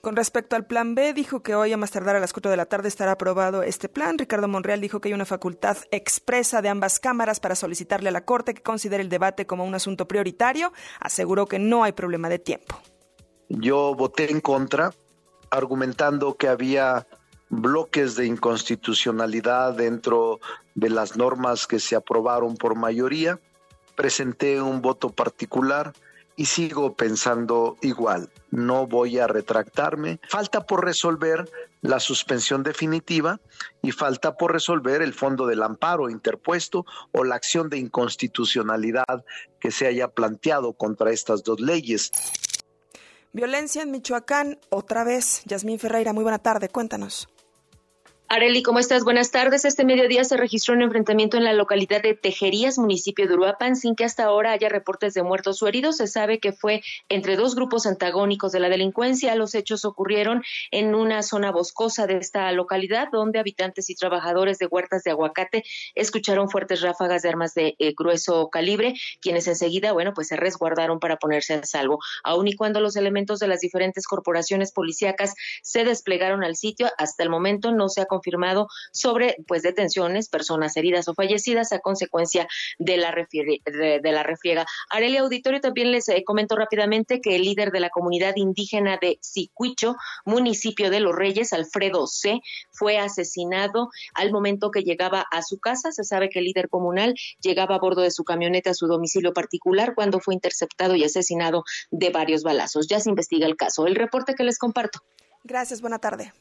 [0.00, 2.56] Con respecto al plan B, dijo que hoy a más tardar a las 4 de
[2.56, 4.16] la tarde estará aprobado este plan.
[4.16, 8.24] Ricardo Monreal dijo que hay una facultad expresa de ambas cámaras para solicitarle a la
[8.24, 10.72] Corte que considere el debate como un asunto prioritario.
[11.00, 12.80] Aseguró que no hay problema de tiempo.
[13.48, 14.92] Yo voté en contra
[15.50, 17.06] argumentando que había
[17.48, 20.38] bloques de inconstitucionalidad dentro
[20.74, 23.40] de las normas que se aprobaron por mayoría.
[23.96, 25.92] Presenté un voto particular
[26.38, 28.30] y sigo pensando igual.
[28.52, 30.20] No voy a retractarme.
[30.28, 33.40] Falta por resolver la suspensión definitiva
[33.82, 39.24] y falta por resolver el fondo del amparo interpuesto o la acción de inconstitucionalidad
[39.58, 42.12] que se haya planteado contra estas dos leyes.
[43.32, 45.42] Violencia en Michoacán, otra vez.
[45.44, 47.28] Yasmín Ferreira, muy buena tarde, cuéntanos.
[48.30, 49.04] Areli, ¿cómo estás?
[49.04, 49.64] Buenas tardes.
[49.64, 53.96] Este mediodía se registró un enfrentamiento en la localidad de Tejerías, municipio de Uruapan, sin
[53.96, 55.96] que hasta ahora haya reportes de muertos o heridos.
[55.96, 59.34] Se sabe que fue entre dos grupos antagónicos de la delincuencia.
[59.34, 64.66] Los hechos ocurrieron en una zona boscosa de esta localidad, donde habitantes y trabajadores de
[64.66, 65.64] huertas de aguacate
[65.94, 71.00] escucharon fuertes ráfagas de armas de eh, grueso calibre, quienes enseguida, bueno, pues se resguardaron
[71.00, 71.98] para ponerse a salvo.
[72.24, 77.22] Aun y cuando los elementos de las diferentes corporaciones policíacas se desplegaron al sitio, hasta
[77.22, 82.48] el momento no se ha confirmado sobre pues detenciones, personas heridas o fallecidas a consecuencia
[82.78, 84.66] de la, de, la refriega.
[84.90, 89.18] Arelia Auditorio también les eh, comento rápidamente que el líder de la comunidad indígena de
[89.20, 89.94] Sicuicho,
[90.24, 92.40] municipio de Los Reyes, Alfredo C.,
[92.72, 95.92] fue asesinado al momento que llegaba a su casa.
[95.92, 99.32] Se sabe que el líder comunal llegaba a bordo de su camioneta a su domicilio
[99.32, 102.88] particular cuando fue interceptado y asesinado de varios balazos.
[102.88, 103.86] Ya se investiga el caso.
[103.86, 105.00] El reporte que les comparto.
[105.44, 106.32] Gracias, buena tarde.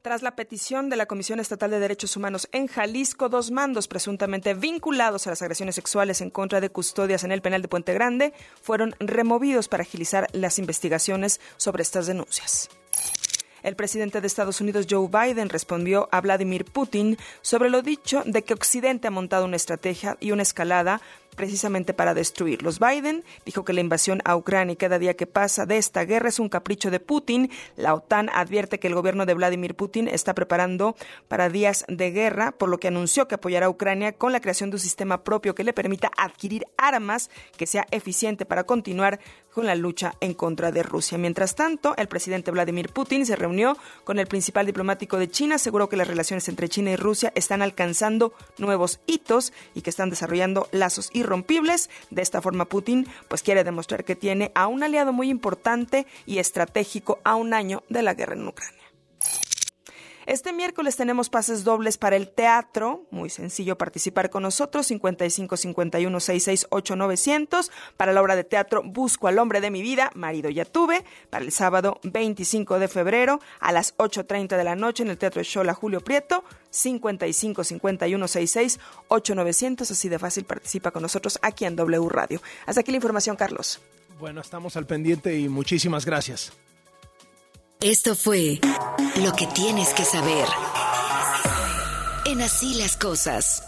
[0.00, 4.54] Tras la petición de la Comisión Estatal de Derechos Humanos en Jalisco, dos mandos presuntamente
[4.54, 8.32] vinculados a las agresiones sexuales en contra de custodias en el penal de Puente Grande
[8.62, 12.68] fueron removidos para agilizar las investigaciones sobre estas denuncias.
[13.64, 18.44] El presidente de Estados Unidos, Joe Biden, respondió a Vladimir Putin sobre lo dicho de
[18.44, 21.00] que Occidente ha montado una estrategia y una escalada
[21.36, 22.78] precisamente para destruirlos.
[22.80, 26.28] Biden dijo que la invasión a Ucrania y cada día que pasa de esta guerra
[26.28, 27.50] es un capricho de Putin.
[27.76, 30.96] La OTAN advierte que el gobierno de Vladimir Putin está preparando
[31.28, 34.70] para días de guerra, por lo que anunció que apoyará a Ucrania con la creación
[34.70, 39.20] de un sistema propio que le permita adquirir armas que sea eficiente para continuar
[39.52, 41.18] con la lucha en contra de Rusia.
[41.18, 45.88] Mientras tanto, el presidente Vladimir Putin se reunió con el principal diplomático de China, aseguró
[45.88, 50.68] que las relaciones entre China y Rusia están alcanzando nuevos hitos y que están desarrollando
[50.70, 51.90] lazos irrompibles.
[52.10, 56.38] De esta forma, Putin pues quiere demostrar que tiene a un aliado muy importante y
[56.38, 58.77] estratégico a un año de la guerra en Ucrania.
[60.28, 63.06] Este miércoles tenemos pases dobles para el teatro.
[63.10, 64.86] Muy sencillo participar con nosotros.
[64.86, 67.70] 55 51 66 900.
[67.96, 71.02] Para la obra de teatro Busco al hombre de mi vida, marido ya tuve.
[71.30, 75.42] Para el sábado 25 de febrero a las 8.30 de la noche en el Teatro
[75.42, 76.44] Shola Julio Prieto.
[76.68, 78.80] 55 51 66
[79.34, 79.90] 900.
[79.90, 82.42] Así de fácil participa con nosotros aquí en W Radio.
[82.66, 83.80] Hasta aquí la información, Carlos.
[84.20, 86.52] Bueno, estamos al pendiente y muchísimas gracias.
[87.80, 88.58] Esto fue
[89.22, 90.48] lo que tienes que saber.
[92.26, 93.62] En así las cosas.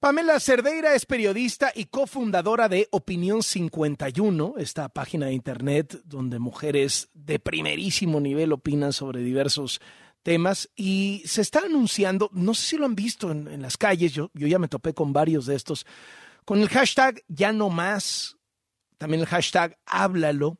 [0.00, 7.08] Pamela Cerdeira es periodista y cofundadora de Opinión 51, esta página de internet donde mujeres
[7.14, 9.80] de primerísimo nivel opinan sobre diversos
[10.22, 14.30] temas y se está anunciando, no sé si lo han visto en, las calles, yo,
[14.34, 15.86] yo ya me topé con varios de estos,
[16.44, 18.36] con el hashtag ya no más,
[18.98, 20.59] también el hashtag háblalo,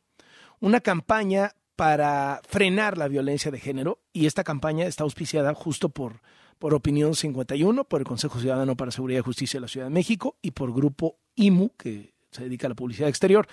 [0.61, 6.21] una campaña para frenar la violencia de género y esta campaña está auspiciada justo por,
[6.59, 9.93] por Opinión 51, por el Consejo Ciudadano para Seguridad y Justicia de la Ciudad de
[9.93, 13.47] México y por Grupo IMU, que se dedica a la publicidad exterior.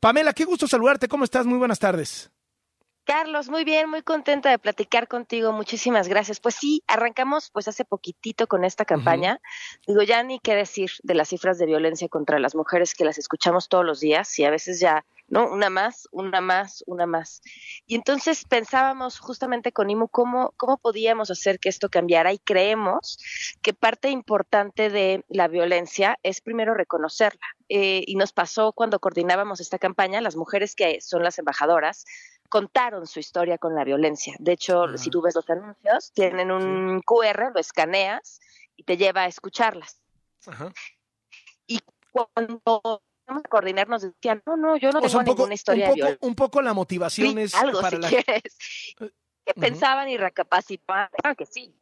[0.00, 1.08] Pamela, qué gusto saludarte.
[1.08, 1.46] ¿Cómo estás?
[1.46, 2.30] Muy buenas tardes.
[3.04, 5.52] Carlos, muy bien, muy contenta de platicar contigo.
[5.52, 6.38] Muchísimas gracias.
[6.38, 9.40] Pues sí, arrancamos pues hace poquitito con esta campaña.
[9.86, 13.18] Digo, ya ni qué decir de las cifras de violencia contra las mujeres que las
[13.18, 15.48] escuchamos todos los días y a veces ya, ¿no?
[15.48, 17.40] Una más, una más, una más.
[17.86, 23.18] Y entonces pensábamos justamente con IMU cómo, cómo podíamos hacer que esto cambiara y creemos
[23.62, 27.46] que parte importante de la violencia es primero reconocerla.
[27.68, 32.04] Eh, y nos pasó cuando coordinábamos esta campaña, las mujeres que son las embajadoras,
[32.48, 34.34] contaron su historia con la violencia.
[34.40, 38.40] De hecho, si tú ves los anuncios, tienen un QR, lo escaneas
[38.76, 40.02] y te lleva a escucharlas.
[41.68, 41.78] Y
[42.10, 43.02] cuando
[43.38, 46.34] a coordinar nos decían, no, no, yo no tengo ninguna historia un poco, de Un
[46.34, 48.56] poco la motivación es algo, para si quieres.
[49.42, 51.74] Que pensaban y recapacitaban, que sí.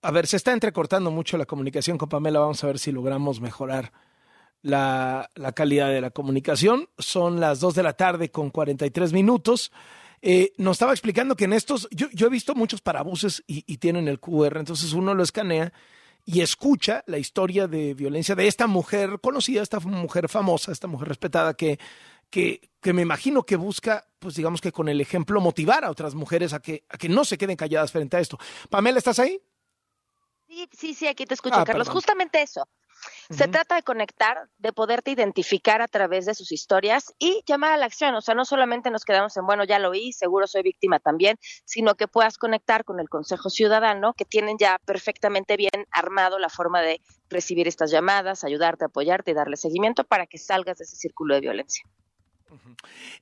[0.00, 3.40] A ver, se está entrecortando mucho la comunicación con Pamela, vamos a ver si logramos
[3.40, 3.92] mejorar
[4.62, 6.88] la, la calidad de la comunicación.
[6.98, 9.72] Son las 2 de la tarde con 43 minutos.
[10.22, 13.76] Eh, nos estaba explicando que en estos, yo, yo he visto muchos parabuses y, y,
[13.76, 15.72] tienen el QR, entonces uno lo escanea
[16.30, 21.08] y escucha la historia de violencia de esta mujer conocida, esta mujer famosa, esta mujer
[21.08, 21.78] respetada que,
[22.28, 26.14] que, que me imagino que busca, pues digamos que con el ejemplo motivar a otras
[26.14, 28.36] mujeres a que, a que no se queden calladas frente a esto.
[28.68, 29.40] Pamela, ¿estás ahí?
[30.46, 31.86] Sí, sí, sí, aquí te escucho, Ah, Carlos.
[31.86, 31.94] perdón.
[31.94, 32.68] Justamente eso.
[33.30, 37.76] Se trata de conectar, de poderte identificar a través de sus historias y llamar a
[37.76, 38.14] la acción.
[38.14, 41.38] O sea, no solamente nos quedamos en, bueno, ya lo oí, seguro soy víctima también,
[41.64, 46.48] sino que puedas conectar con el Consejo Ciudadano, que tienen ya perfectamente bien armado la
[46.48, 50.96] forma de recibir estas llamadas, ayudarte, apoyarte y darle seguimiento para que salgas de ese
[50.96, 51.84] círculo de violencia.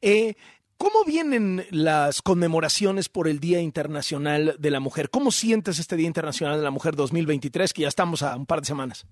[0.00, 0.34] Eh,
[0.76, 5.08] ¿Cómo vienen las conmemoraciones por el Día Internacional de la Mujer?
[5.08, 8.60] ¿Cómo sientes este Día Internacional de la Mujer 2023, que ya estamos a un par
[8.60, 9.06] de semanas?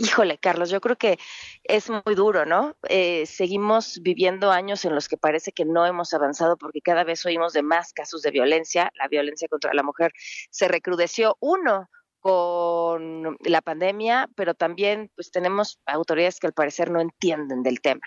[0.00, 1.18] Híjole, Carlos, yo creo que
[1.64, 2.76] es muy duro, ¿no?
[2.88, 7.26] Eh, seguimos viviendo años en los que parece que no hemos avanzado porque cada vez
[7.26, 8.92] oímos de más casos de violencia.
[8.94, 10.12] La violencia contra la mujer
[10.50, 11.88] se recrudeció, uno,
[12.20, 18.02] con la pandemia, pero también pues tenemos autoridades que al parecer no entienden del tema.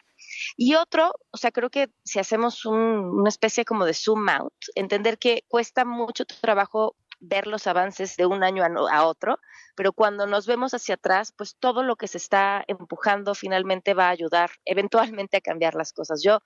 [0.56, 2.76] Y otro, o sea, creo que si hacemos un-
[3.20, 8.26] una especie como de zoom out, entender que cuesta mucho trabajo ver los avances de
[8.26, 9.40] un año a, a otro,
[9.76, 14.08] pero cuando nos vemos hacia atrás, pues todo lo que se está empujando finalmente va
[14.08, 16.22] a ayudar eventualmente a cambiar las cosas.
[16.24, 16.40] Yo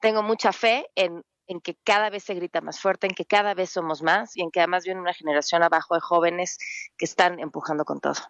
[0.00, 3.54] tengo mucha fe en, en que cada vez se grita más fuerte, en que cada
[3.54, 6.56] vez somos más y en que además viene una generación abajo de jóvenes
[6.96, 8.20] que están empujando con todo.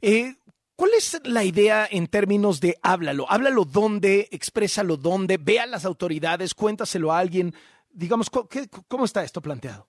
[0.00, 0.34] Eh,
[0.74, 3.30] ¿Cuál es la idea en términos de háblalo?
[3.30, 7.54] Háblalo dónde, exprésalo dónde, ve a las autoridades, cuéntaselo a alguien.
[7.90, 9.88] Digamos, ¿co- qué- ¿cómo está esto planteado?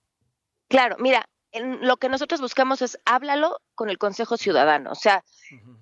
[0.68, 4.90] Claro, mira, en lo que nosotros buscamos es háblalo con el Consejo Ciudadano.
[4.90, 5.24] O sea,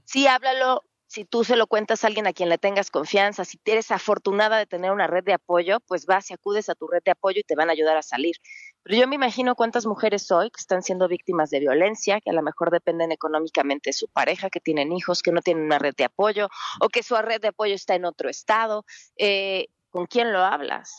[0.04, 3.60] sí háblalo si tú se lo cuentas a alguien a quien le tengas confianza, si
[3.66, 7.02] eres afortunada de tener una red de apoyo, pues vas y acudes a tu red
[7.04, 8.36] de apoyo y te van a ayudar a salir.
[8.82, 12.32] Pero yo me imagino cuántas mujeres hoy que están siendo víctimas de violencia, que a
[12.32, 15.94] lo mejor dependen económicamente de su pareja, que tienen hijos, que no tienen una red
[15.94, 16.48] de apoyo
[16.80, 18.86] o que su red de apoyo está en otro estado.
[19.16, 20.94] Eh, ¿Con quién lo hablas?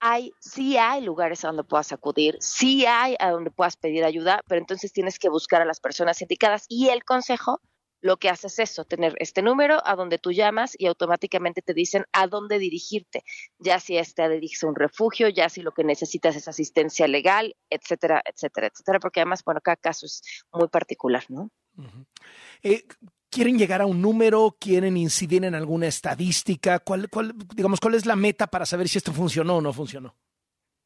[0.00, 4.40] Hay, sí hay lugares a donde puedas acudir, sí hay a donde puedas pedir ayuda,
[4.48, 7.60] pero entonces tienes que buscar a las personas indicadas y el consejo
[8.02, 11.74] lo que hace es eso, tener este número a donde tú llamas y automáticamente te
[11.74, 13.24] dicen a dónde dirigirte,
[13.58, 17.54] ya si este dirige a un refugio, ya si lo que necesitas es asistencia legal,
[17.68, 20.22] etcétera, etcétera, etcétera, porque además, bueno, cada caso es
[20.52, 21.50] muy particular, ¿no?
[23.30, 24.56] ¿Quieren llegar a un número?
[24.58, 26.80] ¿Quieren incidir en alguna estadística?
[26.80, 27.08] ¿Cuál,
[27.54, 30.16] digamos, ¿Cuál es la meta para saber si esto funcionó o no funcionó?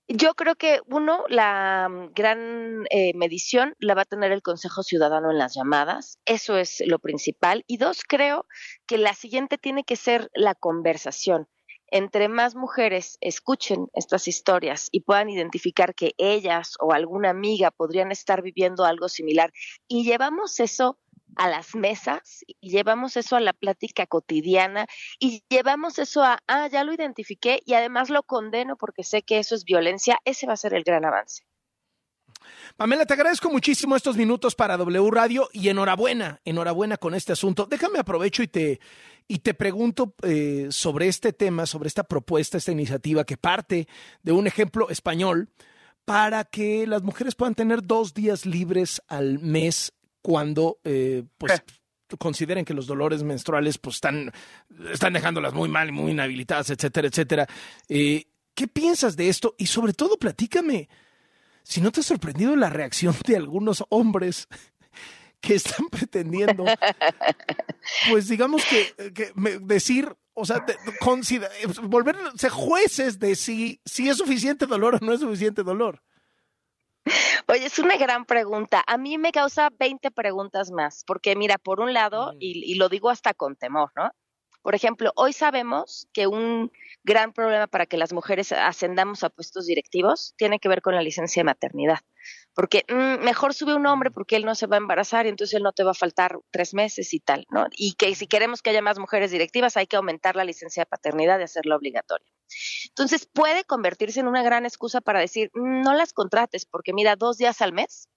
[0.09, 4.82] Yo creo que uno, la mm, gran eh, medición la va a tener el Consejo
[4.82, 7.64] Ciudadano en las llamadas, eso es lo principal.
[7.66, 8.47] Y dos, creo
[8.86, 11.49] que la siguiente tiene que ser la conversación.
[11.86, 18.11] Entre más mujeres escuchen estas historias y puedan identificar que ellas o alguna amiga podrían
[18.11, 19.53] estar viviendo algo similar
[19.86, 20.99] y llevamos eso
[21.37, 24.87] a las mesas y llevamos eso a la plática cotidiana
[25.18, 29.39] y llevamos eso a, ah, ya lo identifiqué y además lo condeno porque sé que
[29.39, 31.45] eso es violencia, ese va a ser el gran avance.
[32.76, 37.66] Pamela, te agradezco muchísimo estos minutos para W Radio y enhorabuena, enhorabuena con este asunto.
[37.66, 38.80] Déjame aprovecho y te,
[39.28, 43.89] y te pregunto eh, sobre este tema, sobre esta propuesta, esta iniciativa que parte
[44.22, 45.49] de un ejemplo español
[46.05, 49.93] para que las mujeres puedan tener dos días libres al mes
[50.25, 51.53] cuando eh, pues
[52.18, 54.33] consideren que los dolores menstruales pues están,
[54.91, 57.47] están dejándolas muy mal y muy inhabilitadas, etcétera, etcétera.
[57.91, 59.55] Eh, ¿Qué piensas de esto?
[59.59, 60.89] Y sobre todo, platícame
[61.62, 64.49] si no te ha sorprendido la reacción de algunos hombres
[65.43, 66.64] que están pretendiendo,
[68.11, 68.95] pues digamos que,
[69.61, 71.51] decir, o sea, de- consider-
[71.83, 76.01] volverse jueces de si, si es suficiente dolor o no es suficiente dolor.
[77.48, 78.82] Oye, es una gran pregunta.
[78.86, 82.88] A mí me causa 20 preguntas más, porque mira, por un lado, y, y lo
[82.88, 84.11] digo hasta con temor, ¿no?
[84.64, 89.66] Por ejemplo, hoy sabemos que un gran problema para que las mujeres ascendamos a puestos
[89.66, 91.98] directivos tiene que ver con la licencia de maternidad.
[92.55, 95.55] Porque mm, mejor sube un hombre porque él no se va a embarazar y entonces
[95.57, 97.66] él no te va a faltar tres meses y tal, ¿no?
[97.76, 100.86] Y que si queremos que haya más mujeres directivas hay que aumentar la licencia de
[100.86, 102.34] paternidad y hacerla obligatoria.
[102.88, 107.16] Entonces puede convertirse en una gran excusa para decir, "Mm, no las contrates porque mira,
[107.16, 108.09] dos días al mes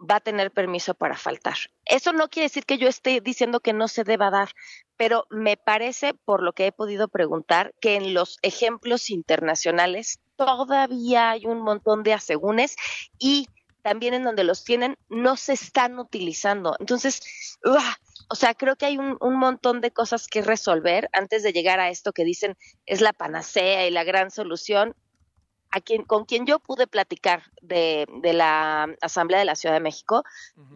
[0.00, 1.56] va a tener permiso para faltar.
[1.84, 4.50] Eso no quiere decir que yo esté diciendo que no se deba dar,
[4.96, 11.30] pero me parece, por lo que he podido preguntar, que en los ejemplos internacionales todavía
[11.30, 12.76] hay un montón de asegúnes
[13.18, 13.46] y
[13.80, 16.76] también en donde los tienen no se están utilizando.
[16.80, 17.96] Entonces, ¡uah!
[18.28, 21.80] o sea, creo que hay un, un montón de cosas que resolver antes de llegar
[21.80, 22.56] a esto que dicen
[22.86, 24.94] es la panacea y la gran solución.
[25.72, 29.80] a quien, con quien yo pude platicar de, de la Asamblea de la Ciudad de
[29.80, 30.24] México,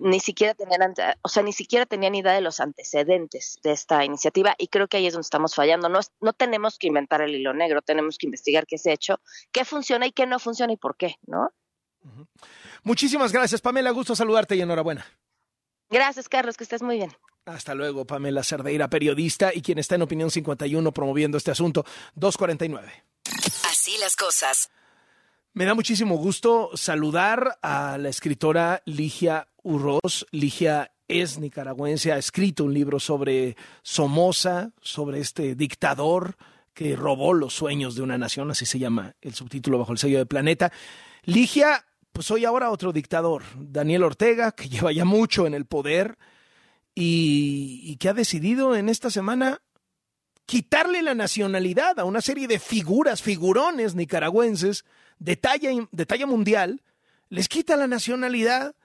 [0.01, 4.55] ni siquiera tenían, o sea, ni siquiera tenían idea de los antecedentes de esta iniciativa
[4.57, 5.89] y creo que ahí es donde estamos fallando.
[5.89, 9.21] No, no tenemos que inventar el hilo negro, tenemos que investigar qué se ha hecho,
[9.53, 11.51] qué funciona y qué no funciona y por qué, ¿no?
[12.83, 13.91] Muchísimas gracias, Pamela.
[13.91, 15.07] Gusto saludarte y enhorabuena.
[15.91, 17.13] Gracias, Carlos, que estés muy bien.
[17.47, 21.85] Hasta luego, Pamela Cerdeira, periodista y quien está en Opinión 51 promoviendo este asunto.
[22.15, 23.05] 249.
[23.69, 24.71] Así las cosas.
[25.53, 30.27] Me da muchísimo gusto saludar a la escritora Ligia Urroz.
[30.31, 36.37] Ligia es nicaragüense, ha escrito un libro sobre Somoza, sobre este dictador
[36.73, 40.19] que robó los sueños de una nación, así se llama el subtítulo bajo el sello
[40.19, 40.73] de Planeta.
[41.23, 46.17] Ligia, pues hoy ahora otro dictador, Daniel Ortega, que lleva ya mucho en el poder
[46.95, 49.61] y, que ha decidido en esta semana
[50.47, 54.85] quitarle la nacionalidad a una serie de figuras, figurones nicaragüenses
[55.19, 56.83] de talla, de talla mundial,
[57.31, 58.77] les quita la nacionalidad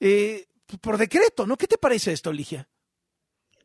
[0.00, 0.46] eh,
[0.80, 1.58] por decreto, ¿no?
[1.58, 2.68] ¿Qué te parece esto, Ligia?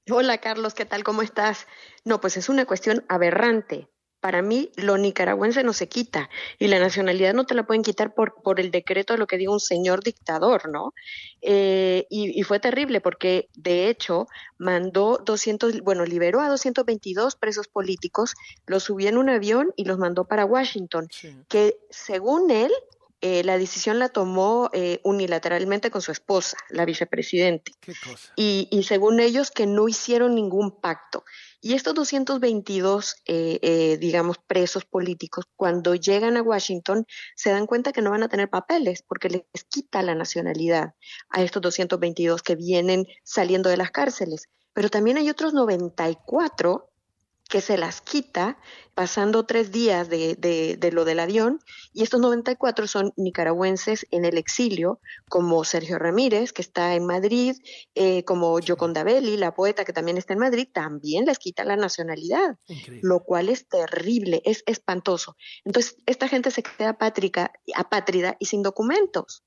[0.09, 1.05] Hola, Carlos, ¿qué tal?
[1.05, 1.67] ¿Cómo estás?
[2.03, 3.87] No, pues es una cuestión aberrante.
[4.19, 8.13] Para mí, lo nicaragüense no se quita y la nacionalidad no te la pueden quitar
[8.13, 10.93] por, por el decreto de lo que diga un señor dictador, ¿no?
[11.41, 17.67] Eh, y, y, fue terrible porque, de hecho, mandó 200, bueno, liberó a 222 presos
[17.67, 18.35] políticos,
[18.67, 21.33] los subió en un avión y los mandó para Washington, sí.
[21.47, 22.71] que según él,
[23.21, 27.73] eh, la decisión la tomó eh, unilateralmente con su esposa, la vicepresidente.
[28.37, 31.25] Y, y, según ellos, que no hicieron ningún pacto.
[31.61, 37.05] Y estos 222, eh, eh, digamos, presos políticos, cuando llegan a Washington,
[37.35, 40.93] se dan cuenta que no van a tener papeles porque les quita la nacionalidad
[41.29, 44.47] a estos 222 que vienen saliendo de las cárceles.
[44.71, 46.88] Pero también hay otros 94
[47.49, 48.57] que se las quita
[48.93, 51.59] pasando tres días de, de, de, lo del avión
[51.93, 57.55] y estos 94 son nicaragüenses en el exilio como Sergio Ramírez que está en Madrid
[57.95, 61.75] eh, como Yoconda Belli la poeta que también está en Madrid también les quita la
[61.75, 63.01] nacionalidad Increíble.
[63.03, 65.35] lo cual es terrible es espantoso.
[65.65, 69.43] Entonces esta gente se queda apátrica, apátrida y sin documentos.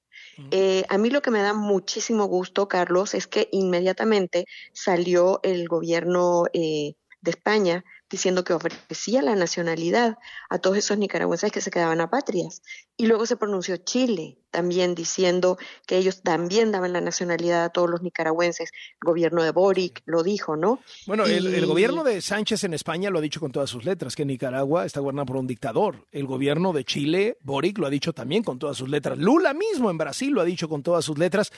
[0.50, 5.68] Eh, a mí lo que me da muchísimo gusto, Carlos, es que inmediatamente salió el
[5.68, 10.18] gobierno eh, de España diciendo que ofrecía la nacionalidad
[10.50, 12.60] a todos esos nicaragüenses que se quedaban apátridas.
[12.98, 15.56] Y luego se pronunció Chile también diciendo
[15.86, 18.70] que ellos también daban la nacionalidad a todos los nicaragüenses.
[19.00, 20.80] El gobierno de Boric lo dijo, ¿no?
[21.06, 21.32] Bueno, y...
[21.32, 24.26] el, el, gobierno de Sánchez en España lo ha dicho con todas sus letras, que
[24.26, 26.06] Nicaragua está gobernada por un dictador.
[26.12, 29.16] El gobierno de Chile, Boric, lo ha dicho también con todas sus letras.
[29.16, 31.50] Lula mismo en Brasil lo ha dicho con todas sus letras.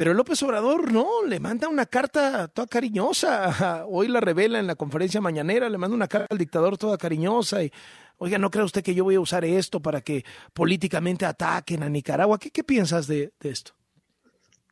[0.00, 3.84] Pero López Obrador no, le manda una carta toda cariñosa.
[3.86, 7.62] Hoy la revela en la conferencia mañanera, le manda una carta al dictador toda cariñosa
[7.62, 7.70] y,
[8.16, 10.24] oiga, ¿no cree usted que yo voy a usar esto para que
[10.54, 12.38] políticamente ataquen a Nicaragua?
[12.38, 13.72] ¿Qué, qué piensas de, de, esto?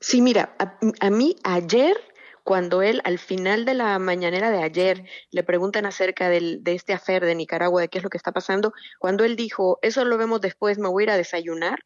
[0.01, 1.95] Sí, mira, a, a, mí ayer,
[2.43, 6.95] cuando él al final de la mañanera de ayer le preguntan acerca del, de este
[6.95, 10.17] afer de Nicaragua, de qué es lo que está pasando, cuando él dijo, eso lo
[10.17, 11.81] vemos después, me voy a ir a desayunar,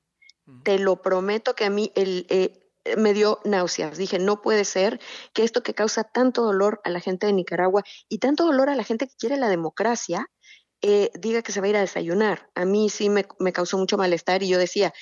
[0.62, 2.61] te lo prometo que a mí el, eh,
[2.96, 3.98] me dio náuseas.
[3.98, 5.00] Dije, no puede ser
[5.32, 8.74] que esto que causa tanto dolor a la gente de Nicaragua y tanto dolor a
[8.76, 10.28] la gente que quiere la democracia,
[10.84, 12.50] eh, diga que se va a ir a desayunar.
[12.54, 14.92] A mí sí me, me, causó mucho malestar y yo decía,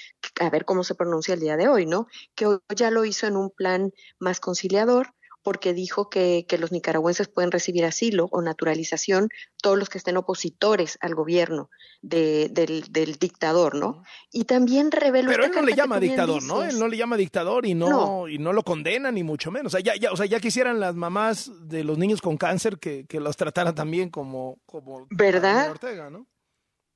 [0.40, 2.06] a ver cómo se pronuncia el día de hoy, ¿no?
[2.34, 6.72] Que hoy ya lo hizo en un plan más conciliador porque dijo que, que, los
[6.72, 9.28] nicaragüenses pueden recibir asilo o naturalización
[9.62, 11.70] todos los que estén opositores al gobierno
[12.02, 14.02] de, del, del, dictador, ¿no?
[14.30, 15.30] Y también reveló...
[15.30, 16.62] Pero él no le llama dictador, ¿no?
[16.62, 19.74] Él no le llama dictador y no, no, y no lo condena ni mucho menos.
[19.74, 22.78] O sea, ya, ya, o sea, ya quisieran las mamás de los niños con cáncer
[22.78, 24.60] que, que los trataran también como...
[24.66, 25.70] como ¿Verdad?
[25.70, 26.26] Ortega, ¿no?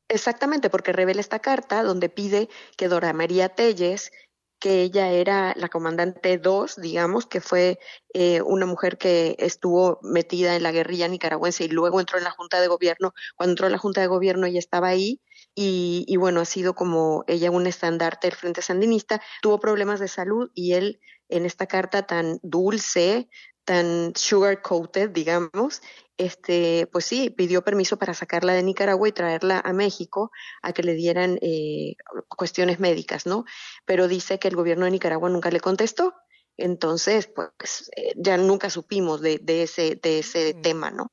[0.08, 4.12] Exactamente, porque revela esta carta donde pide que Dora María Telles
[4.58, 7.78] que ella era la comandante 2, digamos, que fue
[8.14, 12.30] eh, una mujer que estuvo metida en la guerrilla nicaragüense y luego entró en la
[12.30, 13.12] Junta de Gobierno.
[13.36, 15.20] Cuando entró en la Junta de Gobierno ella estaba ahí
[15.54, 19.20] y, y bueno, ha sido como ella un estandarte del Frente Sandinista.
[19.42, 23.28] Tuvo problemas de salud y él en esta carta tan dulce,
[23.64, 25.82] tan sugar coated, digamos,
[26.16, 30.30] este, pues sí, pidió permiso para sacarla de Nicaragua y traerla a México
[30.62, 31.96] a que le dieran eh,
[32.28, 33.44] cuestiones médicas, ¿no?
[33.84, 36.14] Pero dice que el gobierno de Nicaragua nunca le contestó.
[36.56, 41.10] Entonces, pues eh, ya nunca supimos de, de ese, de ese tema, ¿no?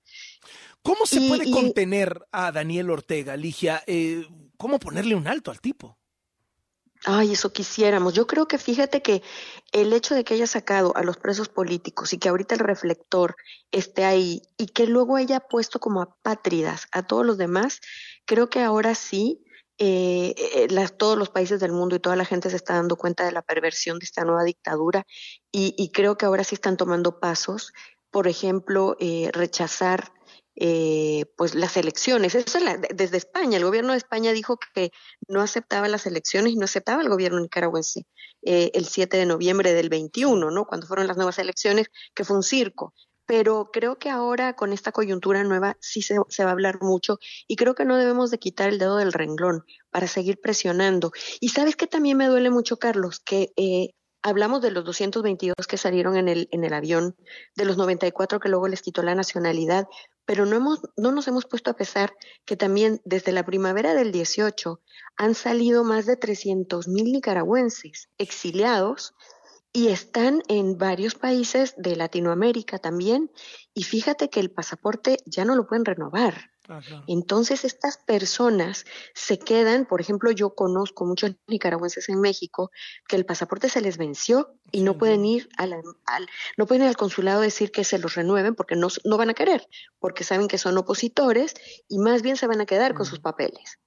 [0.84, 1.52] ¿Cómo se y, puede y...
[1.52, 3.84] contener a Daniel Ortega, Ligia?
[3.88, 4.24] Eh,
[4.58, 5.98] ¿Cómo ponerle un alto al tipo?
[7.06, 8.14] Ay, eso quisiéramos.
[8.14, 9.24] Yo creo que fíjate que
[9.72, 13.36] el hecho de que haya sacado a los presos políticos y que ahorita el reflector
[13.72, 17.82] esté ahí y que luego haya puesto como apátridas a todos los demás,
[18.26, 19.44] creo que ahora sí
[19.80, 22.98] eh, eh, las, todos los países del mundo y toda la gente se está dando
[22.98, 25.08] cuenta de la perversión de esta nueva dictadura
[25.52, 27.74] y, creo que ahora sí están tomando pasos,
[28.12, 30.14] por ejemplo, eh, rechazar
[31.38, 32.36] pues las elecciones.
[32.36, 33.58] Eso es desde España.
[33.58, 34.92] El gobierno de España dijo que
[35.28, 38.06] no aceptaba las elecciones y no aceptaba el gobierno nicaragüense
[38.42, 40.66] el 7 de noviembre del 21, ¿no?
[40.66, 42.94] Cuando fueron las nuevas elecciones, que fue un circo
[43.32, 47.56] pero creo que ahora con esta coyuntura nueva sí se, va a hablar mucho y
[47.56, 51.14] creo que no debemos de quitar el dedo del renglón para seguir presionando.
[51.40, 53.92] Y sabes que también me duele mucho, Carlos, que eh,
[54.22, 57.16] hablamos de los 222 que salieron en el, en el avión,
[57.56, 59.88] de los 94 que luego les quitó la nacionalidad,
[60.26, 62.14] pero no, hemos, no nos hemos puesto a pesar
[62.46, 64.82] que también desde la primavera del 18
[65.18, 69.14] han salido más de 300 mil nicaragüenses exiliados
[69.74, 73.32] y están en varios países de Latinoamérica también.
[73.74, 76.51] Y fíjate que el pasaporte ya no lo pueden renovar.
[77.08, 82.72] Entonces estas personas se quedan, por ejemplo, yo conozco muchos nicaragüenses en México
[83.08, 85.72] que el pasaporte se les venció y no pueden ir al,
[86.58, 89.30] no pueden ir al consulado a decir que se los renueven porque no, no van
[89.30, 89.68] a querer,
[90.00, 91.56] porque saben que son opositores
[91.88, 93.80] y más bien se van a quedar con sus papeles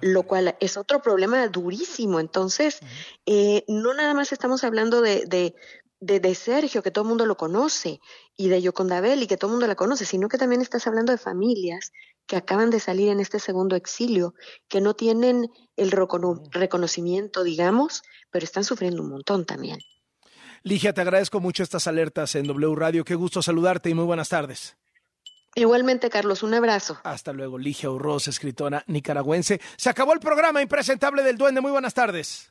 [0.00, 2.20] lo cual es otro problema durísimo.
[2.20, 2.80] Entonces,
[3.26, 5.54] eh, no nada más estamos hablando de, de,
[6.00, 8.00] de, Sergio, que todo el mundo lo conoce,
[8.36, 11.12] y de Yocondabel, y que todo el mundo la conoce, sino que también estás hablando
[11.12, 11.92] de familias
[12.26, 14.34] que acaban de salir en este segundo exilio,
[14.68, 19.78] que no tienen el reconocimiento, digamos, pero están sufriendo un montón también.
[20.62, 23.04] Ligia, te agradezco mucho estas alertas en W Radio.
[23.04, 24.76] Qué gusto saludarte y muy buenas tardes.
[25.54, 26.98] Igualmente, Carlos, un abrazo.
[27.04, 29.60] Hasta luego, Ligia Urroz, escritora nicaragüense.
[29.76, 31.60] Se acabó el programa impresentable del Duende.
[31.60, 32.50] Muy buenas tardes.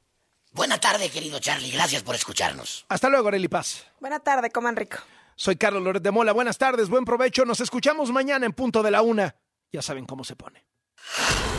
[0.52, 1.72] Buena tarde, querido Charlie.
[1.72, 2.86] Gracias por escucharnos.
[2.88, 3.88] Hasta luego, Arely Paz.
[4.00, 4.98] Buena tarde, coman rico.
[5.36, 6.32] Soy Carlos Loret de Mola.
[6.32, 7.44] Buenas tardes, buen provecho.
[7.44, 9.36] Nos escuchamos mañana en punto de la una.
[9.74, 10.66] Ya saben cómo se pone.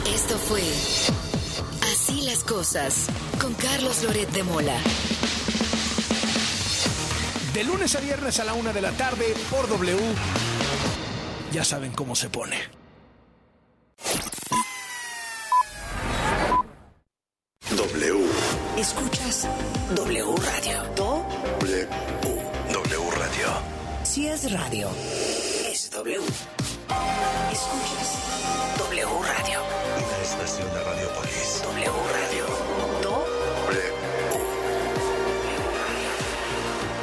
[0.06, 0.62] Esto fue
[1.92, 3.06] Así las cosas
[3.40, 4.78] con Carlos Loret de Mola.
[7.52, 9.98] De lunes a viernes a la una de la tarde por W
[11.54, 12.56] ya saben cómo se pone.
[17.70, 18.26] W.
[18.76, 19.48] Escuchas
[19.94, 20.82] W Radio.
[20.96, 21.88] W.
[22.72, 23.48] W Radio.
[24.02, 24.90] Si es radio,
[25.70, 26.63] es W.
[27.52, 28.18] Escuchas
[28.78, 29.60] W Radio.
[29.96, 31.62] Una estación de Radiopolis.
[31.62, 32.44] W Radio.
[33.02, 33.92] W.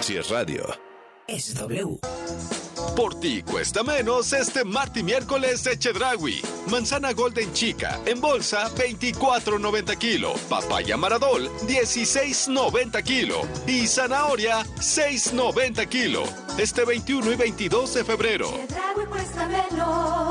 [0.01, 0.65] Si es radio,
[1.27, 1.99] es W.
[2.95, 6.41] Por ti cuesta menos este martes y miércoles de Chedragui.
[6.69, 10.33] Manzana Golden Chica en bolsa 24.90 kilo.
[10.49, 13.41] Papaya Maradol 16.90 kilo.
[13.65, 16.23] Y zanahoria 6.90 kilo.
[16.57, 18.51] Este 21 y 22 de febrero.
[18.51, 20.30] Chedragui cuesta menos.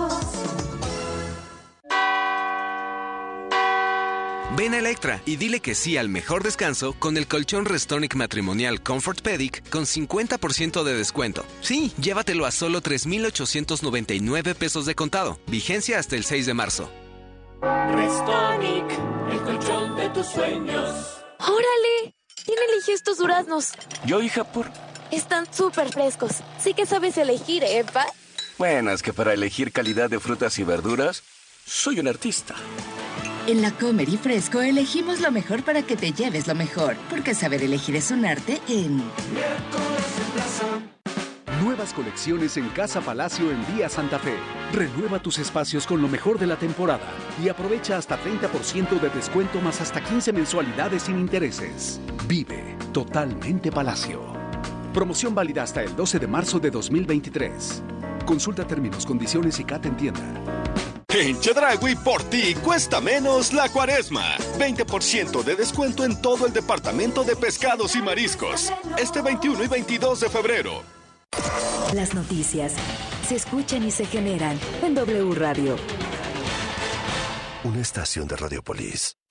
[4.57, 8.83] Ven a Electra y dile que sí al mejor descanso con el colchón Restonic matrimonial
[8.83, 11.45] Comfort Pedic con 50% de descuento.
[11.61, 15.39] Sí, llévatelo a solo 3,899 pesos de contado.
[15.47, 16.91] Vigencia hasta el 6 de marzo.
[17.63, 18.91] Restonic,
[19.31, 20.95] el colchón de tus sueños.
[21.39, 22.15] ¡Órale!
[22.45, 23.69] ¿Quién eligió estos duraznos?
[24.05, 24.67] Yo, hija, por.
[25.13, 26.33] Están súper frescos.
[26.59, 28.07] Sí que sabes elegir, ¿eh, pa?
[28.59, 31.23] Bueno, es que para elegir calidad de frutas y verduras,
[31.71, 32.57] soy un artista.
[33.47, 37.33] En la Comer y Fresco elegimos lo mejor para que te lleves lo mejor, porque
[37.33, 39.01] saber elegir es un arte en...
[41.63, 44.35] Nuevas colecciones en Casa Palacio en Vía Santa Fe.
[44.73, 47.07] Renueva tus espacios con lo mejor de la temporada
[47.43, 52.01] y aprovecha hasta 30% de descuento más hasta 15 mensualidades sin intereses.
[52.27, 54.21] Vive totalmente Palacio.
[54.93, 57.83] Promoción válida hasta el 12 de marzo de 2023.
[58.27, 60.60] Consulta términos, condiciones y CAT en tienda.
[61.13, 64.37] En Chedragui por ti cuesta menos la cuaresma.
[64.59, 68.73] 20% de descuento en todo el departamento de pescados y mariscos.
[68.97, 70.83] Este 21 y 22 de febrero.
[71.95, 72.75] Las noticias
[73.27, 75.77] se escuchan y se generan en W Radio.
[77.65, 79.20] Una estación de Radiopolis.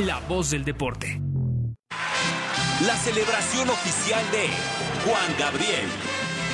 [0.00, 1.20] la voz del deporte.
[2.86, 4.48] La celebración oficial de
[5.04, 5.88] Juan Gabriel.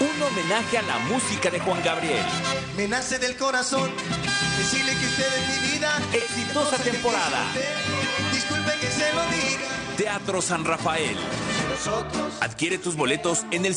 [0.01, 2.25] Un homenaje a la música de Juan Gabriel.
[2.77, 3.91] Me nace del corazón
[4.59, 5.99] decirle que usted es mi vida.
[6.13, 7.45] Exitosa temporada.
[8.33, 9.69] Disculpe que se lo diga.
[9.97, 11.17] Teatro San Rafael.
[12.41, 13.75] Adquiere tus boletos en el